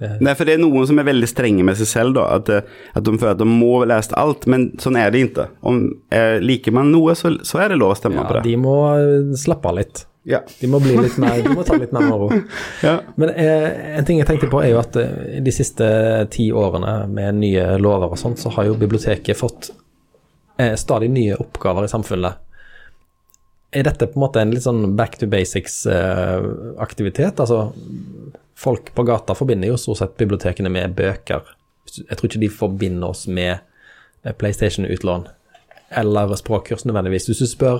Nei, 0.00 0.32
for 0.32 0.48
det 0.48 0.54
er 0.56 0.60
noen 0.62 0.86
som 0.88 0.96
er 0.96 1.04
veldig 1.04 1.28
strenge 1.28 1.60
med 1.66 1.76
seg 1.76 1.88
selv, 1.90 2.14
da, 2.16 2.22
at, 2.38 2.48
eh, 2.48 2.62
at 2.96 3.04
de 3.04 3.12
føler 3.20 3.34
at 3.34 3.40
de 3.42 3.44
må 3.44 3.82
lest 3.84 4.14
alt, 4.16 4.46
men 4.48 4.70
sånn 4.80 4.96
er 4.96 5.10
det 5.12 5.26
ikke. 5.26 5.44
Om 5.68 5.82
eh, 6.16 6.38
Liker 6.40 6.72
man 6.72 6.88
noe, 6.88 7.12
så, 7.18 7.34
så 7.44 7.60
er 7.60 7.74
det 7.74 7.76
lov 7.82 7.92
å 7.92 7.98
stemme 7.98 8.24
på 8.24 8.38
Ja, 8.38 8.40
det. 8.40 8.46
de 8.48 8.54
må 8.56 8.76
eh, 8.96 9.34
slappe 9.36 9.68
av 9.68 9.76
litt. 9.76 10.06
Ja. 10.22 10.42
De 10.60 10.66
må 10.68 10.78
bli 10.84 10.96
litt 10.98 11.16
mer, 11.20 11.42
de 11.42 11.54
må 11.56 11.62
ta 11.64 11.76
litt 11.80 11.92
mer 11.96 12.02
moro. 12.10 12.28
Ja. 12.84 12.98
Men 13.20 13.32
eh, 13.32 13.96
en 13.98 14.04
ting 14.08 14.20
jeg 14.20 14.28
tenkte 14.28 14.50
på 14.52 14.60
er 14.62 14.74
jo 14.74 14.80
at 14.82 14.96
eh, 15.00 15.40
de 15.44 15.52
siste 15.54 15.86
ti 16.34 16.50
årene 16.52 17.06
med 17.12 17.40
nye 17.40 17.78
lover 17.80 18.12
og 18.12 18.20
sånn, 18.20 18.36
så 18.40 18.52
har 18.56 18.68
jo 18.68 18.80
biblioteket 18.80 19.38
fått 19.38 19.70
eh, 20.60 20.74
stadig 20.80 21.10
nye 21.12 21.38
oppgaver 21.40 21.88
i 21.88 21.92
samfunnet. 21.92 22.46
Er 23.70 23.86
dette 23.86 24.08
på 24.10 24.18
en 24.18 24.24
måte 24.24 24.42
en 24.42 24.52
litt 24.52 24.66
sånn 24.66 24.96
back 24.98 25.16
to 25.20 25.26
basics-aktivitet? 25.30 27.40
altså, 27.40 27.58
folk 28.60 28.92
på 28.94 29.02
gata 29.08 29.34
forbinder 29.38 29.70
jo 29.70 29.80
stort 29.80 29.98
sett 30.02 30.20
bibliotekene 30.20 30.72
med 30.72 30.96
bøker. 30.98 31.42
Jeg 31.96 32.16
tror 32.16 32.28
ikke 32.28 32.42
de 32.42 32.50
forbinder 32.52 33.14
oss 33.14 33.22
med 33.30 33.54
eh, 33.56 34.34
PlayStation-utlån 34.36 35.28
eller 36.00 36.34
språkkurs 36.38 36.84
nødvendigvis. 36.86 37.26
Hvis 37.30 37.42
du 37.42 37.48
spør 37.50 37.78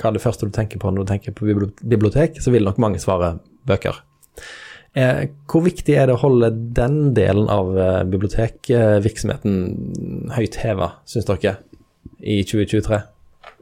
hva 0.00 0.10
er 0.10 0.16
det 0.16 0.24
første 0.24 0.48
du 0.48 0.54
tenker 0.54 0.80
på 0.82 0.90
når 0.90 1.04
du 1.04 1.12
tenker 1.12 1.36
på 1.36 1.46
bibliotek, 1.46 2.40
så 2.42 2.52
vil 2.54 2.66
nok 2.66 2.80
mange 2.82 3.02
svare 3.02 3.36
bøker. 3.68 4.00
Eh, 4.94 5.24
hvor 5.50 5.64
viktig 5.64 5.96
er 5.98 6.06
det 6.06 6.14
å 6.14 6.22
holde 6.22 6.52
den 6.76 7.08
delen 7.16 7.48
av 7.50 7.72
eh, 7.74 8.04
bibliotekvirksomheten 8.10 9.56
høyt 10.36 10.58
heva, 10.62 10.88
syns 11.10 11.26
dere, 11.30 11.56
i 12.22 12.44
2023? 12.46 13.00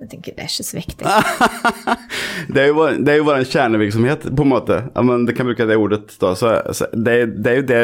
Jeg 0.02 0.10
tenker 0.10 0.34
det 0.36 0.44
er 0.44 0.50
ikke 0.50 0.66
så 0.66 0.76
viktig. 0.76 1.06
Det 2.52 2.58
er 2.58 2.68
jo, 2.72 2.74
bare 2.74 2.96
det 2.98 3.12
er 3.12 3.18
jo 3.20 3.26
vår 3.28 3.44
kjernevirksomhet, 3.46 4.24
på 4.34 4.44
en 4.44 4.50
måte. 4.50 4.76
Ja, 4.88 5.02
men 5.06 5.26
det 5.28 5.34
kan 5.38 5.46
bruke 5.46 5.66
det 5.68 5.76
ordet. 5.78 6.16
Da. 6.18 6.32
Så, 6.38 6.48
så 6.74 6.88
det, 6.90 7.14
det 7.44 7.52
er 7.52 7.56
jo 7.60 7.66
det, 7.68 7.80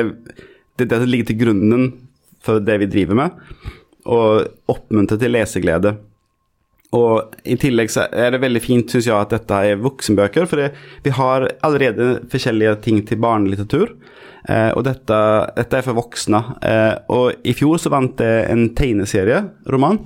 det 0.75 0.83
er 0.87 0.91
det 0.91 0.99
som 1.05 1.13
ligger 1.13 1.29
til 1.29 1.39
grunnen 1.45 1.85
for 2.45 2.65
det 2.65 2.77
vi 2.83 2.89
driver 2.91 3.15
med. 3.21 3.31
Og 4.11 4.27
oppmuntre 4.73 5.19
til 5.21 5.35
leseglede. 5.37 5.91
Og 6.97 7.35
i 7.45 7.59
tillegg 7.61 7.91
så 7.93 8.07
er 8.17 8.33
det 8.33 8.41
veldig 8.41 8.63
fint, 8.65 8.89
syns 8.89 9.11
jeg, 9.11 9.17
at 9.17 9.35
dette 9.35 9.61
er 9.71 9.81
voksenbøker. 9.83 10.49
For 10.49 10.63
det, 10.63 10.71
vi 11.05 11.13
har 11.13 11.45
allerede 11.67 12.23
forskjellige 12.33 12.79
ting 12.87 13.03
til 13.09 13.21
barnelitteratur. 13.21 13.93
Eh, 14.49 14.71
og 14.73 14.87
dette, 14.87 15.19
dette 15.59 15.81
er 15.81 15.85
for 15.85 15.99
voksne. 15.99 16.41
Eh, 16.65 16.95
og 17.13 17.45
i 17.45 17.57
fjor 17.57 17.81
så 17.83 17.93
vant 17.93 18.17
det 18.21 18.33
en 18.49 18.71
tegneserieroman 18.79 20.01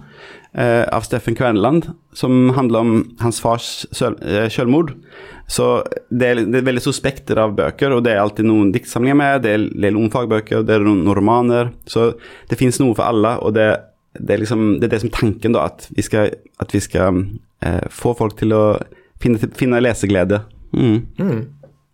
eh, 0.59 0.83
av 0.91 1.07
Steffen 1.07 1.39
Kverneland 1.39 1.93
som 2.19 2.51
handler 2.57 2.83
om 2.83 2.97
hans 3.23 3.39
fars 3.45 3.87
eh, 4.03 4.49
selvmord. 4.51 4.97
Så 5.47 5.85
det 6.11 6.29
er, 6.33 6.43
det 6.49 6.63
er 6.63 6.67
veldig 6.67 6.83
suspekter 6.83 7.39
av 7.43 7.55
bøker, 7.59 7.95
og 7.95 8.03
det 8.07 8.15
er 8.15 8.23
alltid 8.23 8.47
noen 8.49 8.71
diktsamlinger 8.75 9.19
med, 9.19 9.43
det 9.45 9.51
er 9.53 9.59
en 9.61 9.71
del 9.85 9.99
fagbøker, 10.13 10.63
det 10.67 10.79
er 10.79 10.87
noen, 10.87 11.03
noen 11.07 11.19
romaner. 11.19 11.73
Så 11.87 12.15
det 12.51 12.59
fins 12.59 12.81
noe 12.81 12.97
for 12.97 13.07
alle, 13.07 13.37
og 13.43 13.55
det, 13.55 13.71
det, 14.19 14.35
er 14.35 14.43
liksom, 14.43 14.67
det 14.81 14.89
er 14.89 14.95
det 14.95 15.01
som 15.03 15.11
er 15.13 15.17
tanken, 15.19 15.57
da, 15.57 15.67
at 15.71 15.89
vi 15.97 16.05
skal, 16.05 16.35
at 16.61 16.75
vi 16.75 16.83
skal 16.85 17.25
eh, 17.65 17.83
få 17.91 18.15
folk 18.19 18.37
til 18.41 18.55
å 18.57 18.63
finne, 19.23 19.53
finne 19.57 19.81
leseglede. 19.83 20.43
Mm. 20.77 21.51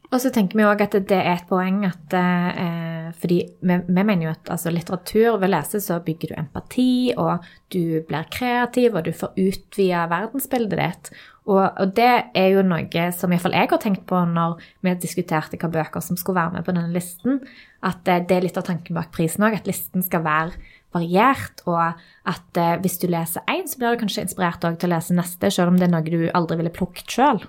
Og 0.08 0.22
så 0.22 0.30
tenker 0.32 0.56
vi 0.56 0.64
òg 0.64 0.80
at 0.80 0.94
det 1.10 1.16
er 1.18 1.34
et 1.34 1.48
poeng 1.48 1.82
at 1.84 2.14
eh, 2.16 3.08
Fordi 3.18 3.38
vi, 3.44 3.76
vi 3.88 4.04
mener 4.04 4.28
jo 4.28 4.30
at 4.32 4.50
altså, 4.52 4.70
litteratur 4.72 5.38
ved 5.40 5.50
lese 5.52 5.80
så 5.84 5.98
bygger 6.04 6.32
du 6.32 6.38
empati, 6.38 6.92
og 7.16 7.44
du 7.72 8.00
blir 8.08 8.28
kreativ, 8.32 8.96
og 8.96 9.08
du 9.08 9.12
får 9.16 9.36
utvida 9.36 10.06
verdensbildet 10.10 10.80
ditt. 10.80 11.10
Og, 11.48 11.64
og 11.64 11.94
det 11.96 12.10
er 12.36 12.50
jo 12.52 12.64
noe 12.66 13.04
som 13.16 13.32
iallfall 13.32 13.56
jeg 13.56 13.70
har 13.70 13.80
tenkt 13.80 14.04
på 14.08 14.20
når 14.28 14.58
vi 14.84 14.92
diskuterte 15.00 15.56
hvilke 15.56 15.70
bøker 15.78 16.04
som 16.04 16.18
skulle 16.20 16.42
være 16.42 16.58
med 16.58 16.66
på 16.66 16.74
denne 16.76 16.92
listen. 16.92 17.40
At 17.84 18.08
eh, 18.08 18.24
det 18.28 18.36
er 18.36 18.48
litt 18.48 18.60
av 18.60 18.68
tanken 18.68 18.96
bak 18.96 19.12
prisen 19.14 19.46
òg, 19.48 19.56
at 19.56 19.68
listen 19.68 20.04
skal 20.04 20.24
være 20.26 20.76
variert, 20.96 21.62
og 21.68 21.80
at 22.28 22.60
eh, 22.60 22.76
hvis 22.82 22.98
du 23.02 23.08
leser 23.12 23.44
én, 23.50 23.66
så 23.68 23.80
blir 23.80 23.94
du 23.94 24.02
kanskje 24.02 24.24
inspirert 24.26 24.62
til 24.64 24.88
å 24.88 24.94
lese 24.94 25.16
neste, 25.16 25.50
selv 25.52 25.72
om 25.72 25.80
det 25.80 25.88
er 25.88 25.94
noe 25.94 26.04
du 26.06 26.28
aldri 26.36 26.58
ville 26.60 26.74
plukket 26.74 27.18
sjøl. 27.18 27.42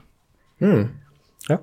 Ja. 1.49 1.59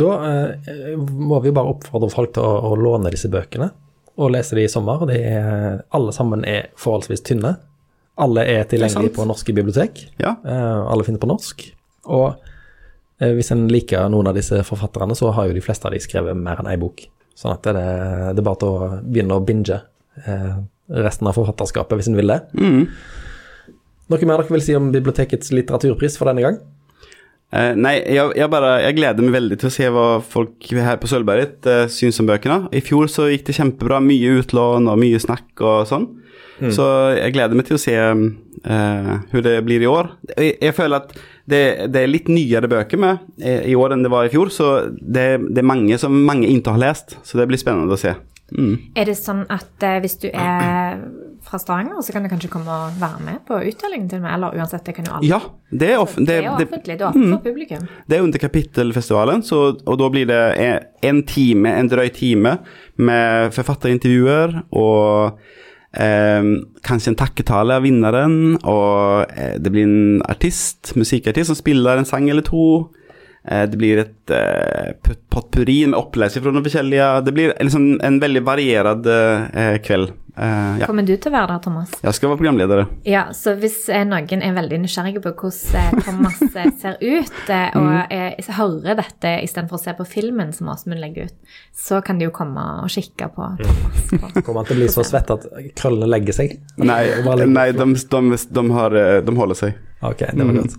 Da 0.00 0.12
eh, 0.28 0.96
må 0.96 1.40
vi 1.44 1.54
bare 1.56 1.72
oppfordre 1.72 2.12
folk 2.12 2.34
til 2.36 2.44
å, 2.44 2.72
å 2.72 2.78
låne 2.80 3.12
disse 3.12 3.30
bøkene 3.32 3.70
og 4.16 4.32
lese 4.32 4.56
de 4.56 4.64
i 4.64 4.72
sommer. 4.72 5.04
De 5.08 5.16
er, 5.16 5.80
alle 5.96 6.12
sammen 6.16 6.44
er 6.48 6.70
forholdsvis 6.80 7.24
tynne. 7.26 7.56
Alle 8.16 8.46
er 8.48 8.64
tilgjengelige 8.68 9.12
på 9.18 9.26
norske 9.28 9.52
bibliotek. 9.56 10.06
Ja. 10.22 10.38
Eh, 10.40 10.82
alle 10.88 11.04
finner 11.04 11.20
på 11.20 11.28
norsk. 11.28 11.66
Og 12.08 12.30
eh, 13.20 13.34
hvis 13.36 13.52
en 13.52 13.66
liker 13.68 14.08
noen 14.12 14.30
av 14.30 14.38
disse 14.38 14.62
forfatterne, 14.64 15.16
så 15.18 15.34
har 15.36 15.50
jo 15.50 15.56
de 15.56 15.64
fleste 15.64 15.88
av 15.88 15.92
de 15.92 16.00
skrevet 16.00 16.38
mer 16.38 16.62
enn 16.62 16.70
ei 16.72 16.78
bok. 16.80 17.04
Sånn 17.36 17.52
at 17.52 17.68
det, 17.68 17.84
det 18.32 18.40
er 18.40 18.46
bare 18.46 18.60
til 18.62 18.72
å 18.72 18.88
begynne 19.04 19.36
å 19.36 19.44
binge 19.44 19.82
resten 20.86 21.28
av 21.28 21.36
forfatterskapet 21.36 21.98
hvis 21.98 22.08
en 22.10 22.18
vil 22.18 22.32
det. 22.32 22.40
Mm. 22.56 22.86
Noe 24.06 24.28
mer 24.28 24.40
dere 24.40 24.54
vil 24.54 24.64
si 24.64 24.76
om 24.78 24.92
bibliotekets 24.94 25.52
litteraturpris 25.54 26.18
for 26.18 26.30
denne 26.30 26.44
gang? 26.44 26.58
Eh, 27.54 27.72
nei, 27.78 27.96
jeg, 28.02 28.32
jeg, 28.38 28.50
bare, 28.50 28.72
jeg 28.82 28.96
gleder 28.98 29.22
meg 29.22 29.36
veldig 29.36 29.58
til 29.60 29.68
å 29.68 29.74
se 29.74 29.88
hva 29.94 30.06
folk 30.34 30.70
her 30.74 30.98
på 31.02 31.10
Sølvberget 31.10 31.68
eh, 31.70 31.84
syns 31.92 32.18
om 32.22 32.30
bøkene. 32.30 32.66
I 32.74 32.82
fjor 32.84 33.10
så 33.10 33.28
gikk 33.30 33.46
det 33.48 33.56
kjempebra. 33.58 34.00
Mye 34.02 34.38
utlån 34.40 34.90
og 34.90 35.00
mye 35.02 35.22
snakk 35.22 35.62
og 35.62 35.86
sånn. 35.90 36.08
Så 36.72 36.84
jeg 37.12 37.34
gleder 37.34 37.58
meg 37.58 37.66
til 37.68 37.76
å 37.76 37.80
se 37.80 37.94
eh, 37.96 39.10
hvordan 39.30 39.48
det 39.50 39.64
blir 39.66 39.82
i 39.84 39.90
år. 39.90 40.08
Jeg, 40.32 40.54
jeg 40.64 40.76
føler 40.76 41.02
at 41.02 41.12
det, 41.46 41.60
det 41.92 42.00
er 42.00 42.08
litt 42.08 42.30
nyere 42.32 42.70
bøker 42.70 43.00
med 43.00 43.26
eh, 43.42 43.66
i 43.70 43.76
år 43.76 43.94
enn 43.94 44.06
det 44.06 44.12
var 44.12 44.26
i 44.26 44.32
fjor, 44.32 44.48
så 44.54 44.70
det, 44.96 45.26
det 45.50 45.60
er 45.60 45.68
mange 45.68 45.98
som 46.00 46.16
mange 46.26 46.48
ikke 46.48 46.74
har 46.74 46.82
lest. 46.86 47.18
Så 47.26 47.38
det 47.38 47.48
blir 47.50 47.60
spennende 47.60 47.94
å 47.94 48.00
se. 48.00 48.14
Mm. 48.54 48.74
Er 48.94 49.08
det 49.08 49.16
sånn 49.18 49.42
at 49.50 49.82
eh, 49.82 49.98
hvis 50.04 50.20
du 50.22 50.28
er 50.30 51.00
fra 51.46 51.58
Stavanger, 51.58 51.98
så 52.02 52.14
kan 52.14 52.24
du 52.24 52.30
kanskje 52.30 52.50
komme 52.50 52.70
og 52.70 52.98
være 53.00 53.22
med 53.26 53.42
på 53.46 53.58
utdelingen 53.58 54.08
til 54.10 54.22
meg? 54.22 54.36
Eller 54.36 54.56
uansett, 54.58 54.84
det 54.86 54.96
kan 54.96 55.08
jo 55.08 55.16
alle. 55.18 55.28
Ja, 55.30 55.40
det 55.70 55.90
er, 55.92 55.98
off 56.02 56.16
det 56.18 56.26
det, 56.28 56.38
er 56.38 56.46
jo 56.46 56.54
offentlig, 56.54 56.96
det 56.96 57.04
er 57.04 57.10
åpent 57.10 57.34
for 57.34 57.44
publikum. 57.44 57.86
Det 58.06 58.18
er 58.18 58.26
under 58.26 58.42
kapittelfestivalen, 58.42 59.44
så, 59.46 59.60
og 59.74 60.00
da 60.02 60.10
blir 60.14 60.30
det 60.30 60.40
en, 60.62 60.88
en 61.10 61.22
time, 61.26 61.74
en 61.82 61.90
drøy 61.90 62.08
time 62.14 62.56
med 63.02 63.54
forfatterintervjuer 63.56 64.60
og 64.78 65.42
eh, 65.98 66.52
kanskje 66.86 67.12
en 67.12 67.20
takketale 67.22 67.80
av 67.80 67.86
vinneren, 67.86 68.38
og 68.62 69.34
eh, 69.34 69.56
det 69.58 69.74
blir 69.74 69.88
en 69.88 70.22
artist, 70.30 70.94
musikkartist, 70.98 71.50
som 71.50 71.58
spiller 71.58 71.98
en 71.98 72.08
sang 72.08 72.30
eller 72.30 72.46
to. 72.46 72.66
Eh, 73.46 73.64
det 73.70 73.78
blir 73.78 74.02
et 74.02 74.34
eh, 74.34 74.92
potpurri 75.30 75.84
med 75.86 75.98
opplesning 75.98 76.42
fra 76.42 76.52
noen 76.54 76.66
forskjellige 76.66 77.10
Det 77.26 77.34
blir 77.36 77.52
liksom 77.62 78.00
en 78.02 78.22
veldig 78.22 78.42
variert 78.46 79.06
eh, 79.06 79.76
kveld. 79.86 80.14
Uh, 80.36 80.76
ja. 80.76 80.84
Kommer 80.84 81.06
du 81.06 81.14
til 81.16 81.30
å 81.30 81.32
være 81.32 81.54
der, 81.54 81.60
Thomas? 81.64 81.92
Jeg 82.04 82.12
skal 82.18 82.28
være 82.28 82.40
programleder. 82.42 82.82
Ja, 83.08 83.22
så 83.32 83.54
hvis 83.56 83.86
noen 83.88 84.42
er 84.44 84.52
veldig 84.58 84.82
nysgjerrige 84.82 85.22
på 85.24 85.32
hvordan 85.32 86.02
Thomas 86.04 86.42
ser 86.52 86.98
ut, 87.00 87.38
eh, 87.48 87.70
og 87.80 88.12
eh, 88.12 88.50
hører 88.58 88.98
dette 89.00 89.32
istedenfor 89.46 89.78
å 89.78 89.82
se 89.86 89.94
på 89.96 90.04
filmen 90.10 90.52
som 90.52 90.68
Åsmund 90.74 91.00
legger 91.00 91.30
ut, 91.30 91.56
så 91.72 92.02
kan 92.04 92.20
de 92.20 92.28
jo 92.28 92.34
komme 92.36 92.60
og 92.82 92.92
kikke 92.92 93.30
på 93.32 93.48
Thomas. 93.62 94.02
På. 94.12 94.32
Kommer 94.44 94.60
han 94.60 94.68
til 94.68 94.76
å 94.76 94.82
bli 94.82 94.90
så 94.92 95.06
svett 95.08 95.32
at 95.32 95.48
krøllene 95.78 96.10
legger 96.18 96.36
seg? 96.42 96.58
Nei, 96.84 97.00
legger- 97.24 97.54
nei 97.56 97.70
de, 97.72 97.88
de, 97.96 98.42
de, 98.60 98.66
har, 98.76 99.00
de 99.24 99.38
holder 99.40 99.62
seg. 99.62 99.80
Ok, 100.04 100.26
det 100.36 100.50
var 100.50 100.60
godt. 100.60 100.76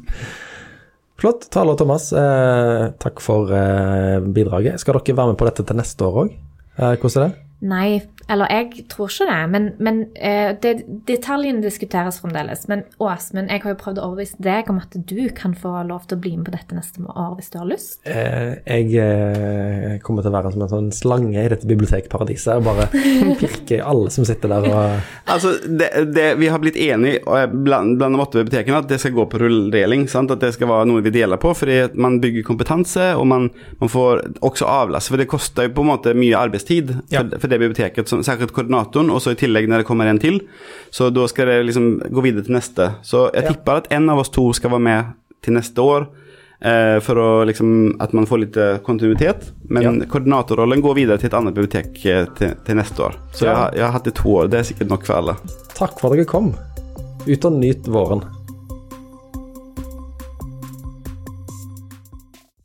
Flott. 1.18 1.48
Tale 1.50 1.74
Thomas, 1.78 2.12
eh, 2.14 2.84
takk 3.02 3.22
for 3.24 3.50
eh, 3.50 4.20
bidraget. 4.22 4.80
Skal 4.82 5.00
dere 5.00 5.18
være 5.18 5.34
med 5.34 5.40
på 5.40 5.48
dette 5.50 5.66
til 5.66 5.80
neste 5.80 6.06
år 6.06 6.24
òg? 6.24 6.34
Eh, 6.78 6.94
hvordan 7.02 7.24
er 7.24 7.28
det? 7.28 7.44
Nei, 7.68 7.88
eller 8.30 8.52
jeg 8.52 8.86
tror 8.92 9.08
ikke 9.12 9.28
det, 9.30 9.40
men, 9.54 9.68
men 9.84 10.00
eh, 10.16 10.52
det, 10.62 10.74
detaljene 11.08 11.64
diskuteres 11.64 12.20
fremdeles. 12.22 12.66
Men 12.68 12.84
Åsmund, 13.00 13.52
jeg 13.52 13.64
har 13.64 13.74
jo 13.74 13.80
prøvd 13.80 14.02
å 14.02 14.08
overbevise 14.10 14.42
deg 14.44 14.72
om 14.72 14.82
at 14.82 14.98
du 15.08 15.22
kan 15.38 15.54
få 15.56 15.72
lov 15.88 16.08
til 16.10 16.18
å 16.18 16.24
bli 16.26 16.34
med 16.36 16.50
på 16.50 16.56
dette 16.56 16.76
neste 16.76 17.04
år 17.08 17.38
hvis 17.38 17.52
du 17.54 17.58
har 17.62 17.70
lyst. 17.70 18.00
Eh, 18.10 18.58
jeg 18.68 18.92
eh, 19.00 19.98
kommer 20.04 20.26
til 20.26 20.34
å 20.34 20.38
være 20.38 20.52
som 20.54 20.66
en 20.66 20.74
sånn 20.74 20.90
slange 20.96 21.40
i 21.40 21.52
dette 21.54 21.70
bibliotekparadiset 21.70 22.60
og 22.60 22.68
bare 22.68 22.90
pirke 23.42 23.80
alle 23.84 24.12
som 24.14 24.28
sitter 24.28 24.52
der 24.52 24.68
og 24.72 25.14
Altså, 25.28 25.54
det, 25.68 25.90
det, 26.16 26.28
vi 26.40 26.48
har 26.52 26.60
blitt 26.64 26.78
enige 26.80 27.20
og 27.28 27.56
blant, 27.66 27.98
blant 28.00 28.16
de 28.16 28.22
åtte 28.24 28.40
bibliotekene 28.42 28.80
at 28.80 28.88
det 28.92 29.00
skal 29.02 29.16
gå 29.16 29.26
på 29.32 29.40
rulldeling. 29.42 30.06
Sant? 30.12 30.32
At 30.32 30.44
det 30.44 30.54
skal 30.56 30.70
være 30.72 30.88
noe 30.90 31.04
vi 31.04 31.12
deler 31.14 31.40
på, 31.42 31.52
fordi 31.58 31.80
man 32.00 32.20
bygger 32.24 32.46
kompetanse, 32.48 33.10
og 33.20 33.28
man, 33.30 33.50
man 33.82 33.92
får 33.92 34.24
også 34.46 34.68
avlaste. 34.72 35.12
For 35.14 35.22
det 35.22 35.28
koster 35.32 35.68
jo 35.68 35.74
på 35.78 35.84
en 35.84 35.92
måte 35.92 36.16
mye 36.18 36.38
arbeidstid 36.40 36.94
Ja. 37.12 37.22
for, 37.24 37.42
for 37.44 37.52
det 37.52 37.60
biblioteket, 37.62 38.10
som, 38.10 38.17
særlig 38.24 38.52
koordinatoren, 38.52 39.10
og 39.10 39.22
så 39.22 39.32
i 39.32 39.36
tillegg 39.36 39.68
når 39.70 39.78
det 39.84 39.88
kommer 39.88 40.08
en 40.08 40.20
til. 40.20 40.40
Så 40.92 41.10
da 41.14 41.28
skal 41.28 41.46
det 41.48 41.66
liksom 41.68 42.00
gå 42.12 42.22
videre 42.24 42.44
til 42.46 42.54
neste. 42.58 42.96
Så 43.04 43.32
jeg 43.34 43.44
Ja. 43.44 43.52
tipper 43.52 43.78
at 43.78 43.92
en 43.92 44.10
av 44.10 44.20
oss 44.20 44.30
to 44.30 44.52
skal 44.54 44.72
være 44.72 44.80
med 44.82 45.06
til 45.42 45.54
neste 45.54 45.78
år. 45.82 46.08
Eh, 46.60 46.98
for 47.06 47.14
å 47.16 47.46
liksom, 47.46 47.98
at 48.02 48.14
man 48.14 48.26
får 48.26 48.40
litt 48.40 48.58
eh, 48.58 48.78
kontinuitet. 48.80 49.52
Men 49.70 49.84
Ja. 49.84 49.92
koordinatorrollen 50.10 50.82
går 50.82 50.96
videre 50.96 51.18
til 51.20 51.28
et 51.28 51.34
annet 51.34 51.54
bibliotek 51.54 52.06
eh, 52.06 52.26
til, 52.36 52.56
til 52.66 52.76
neste 52.76 52.98
år. 53.04 53.14
Så 53.32 53.46
Ja. 53.46 53.54
jeg, 53.70 53.76
jeg 53.78 53.84
har 53.86 53.92
hatt 53.92 54.04
det 54.06 54.16
to 54.16 54.30
år. 54.30 54.48
Det 54.50 54.60
er 54.60 54.64
sikkert 54.64 54.90
nok 54.90 55.06
for 55.06 55.14
alle. 55.14 55.36
Takk 55.76 56.00
for 56.00 56.10
at 56.12 56.18
dere 56.18 56.26
kom. 56.26 56.56
Ut 57.28 57.46
og 57.46 57.52
nyt 57.54 57.84
våren. 57.86 58.24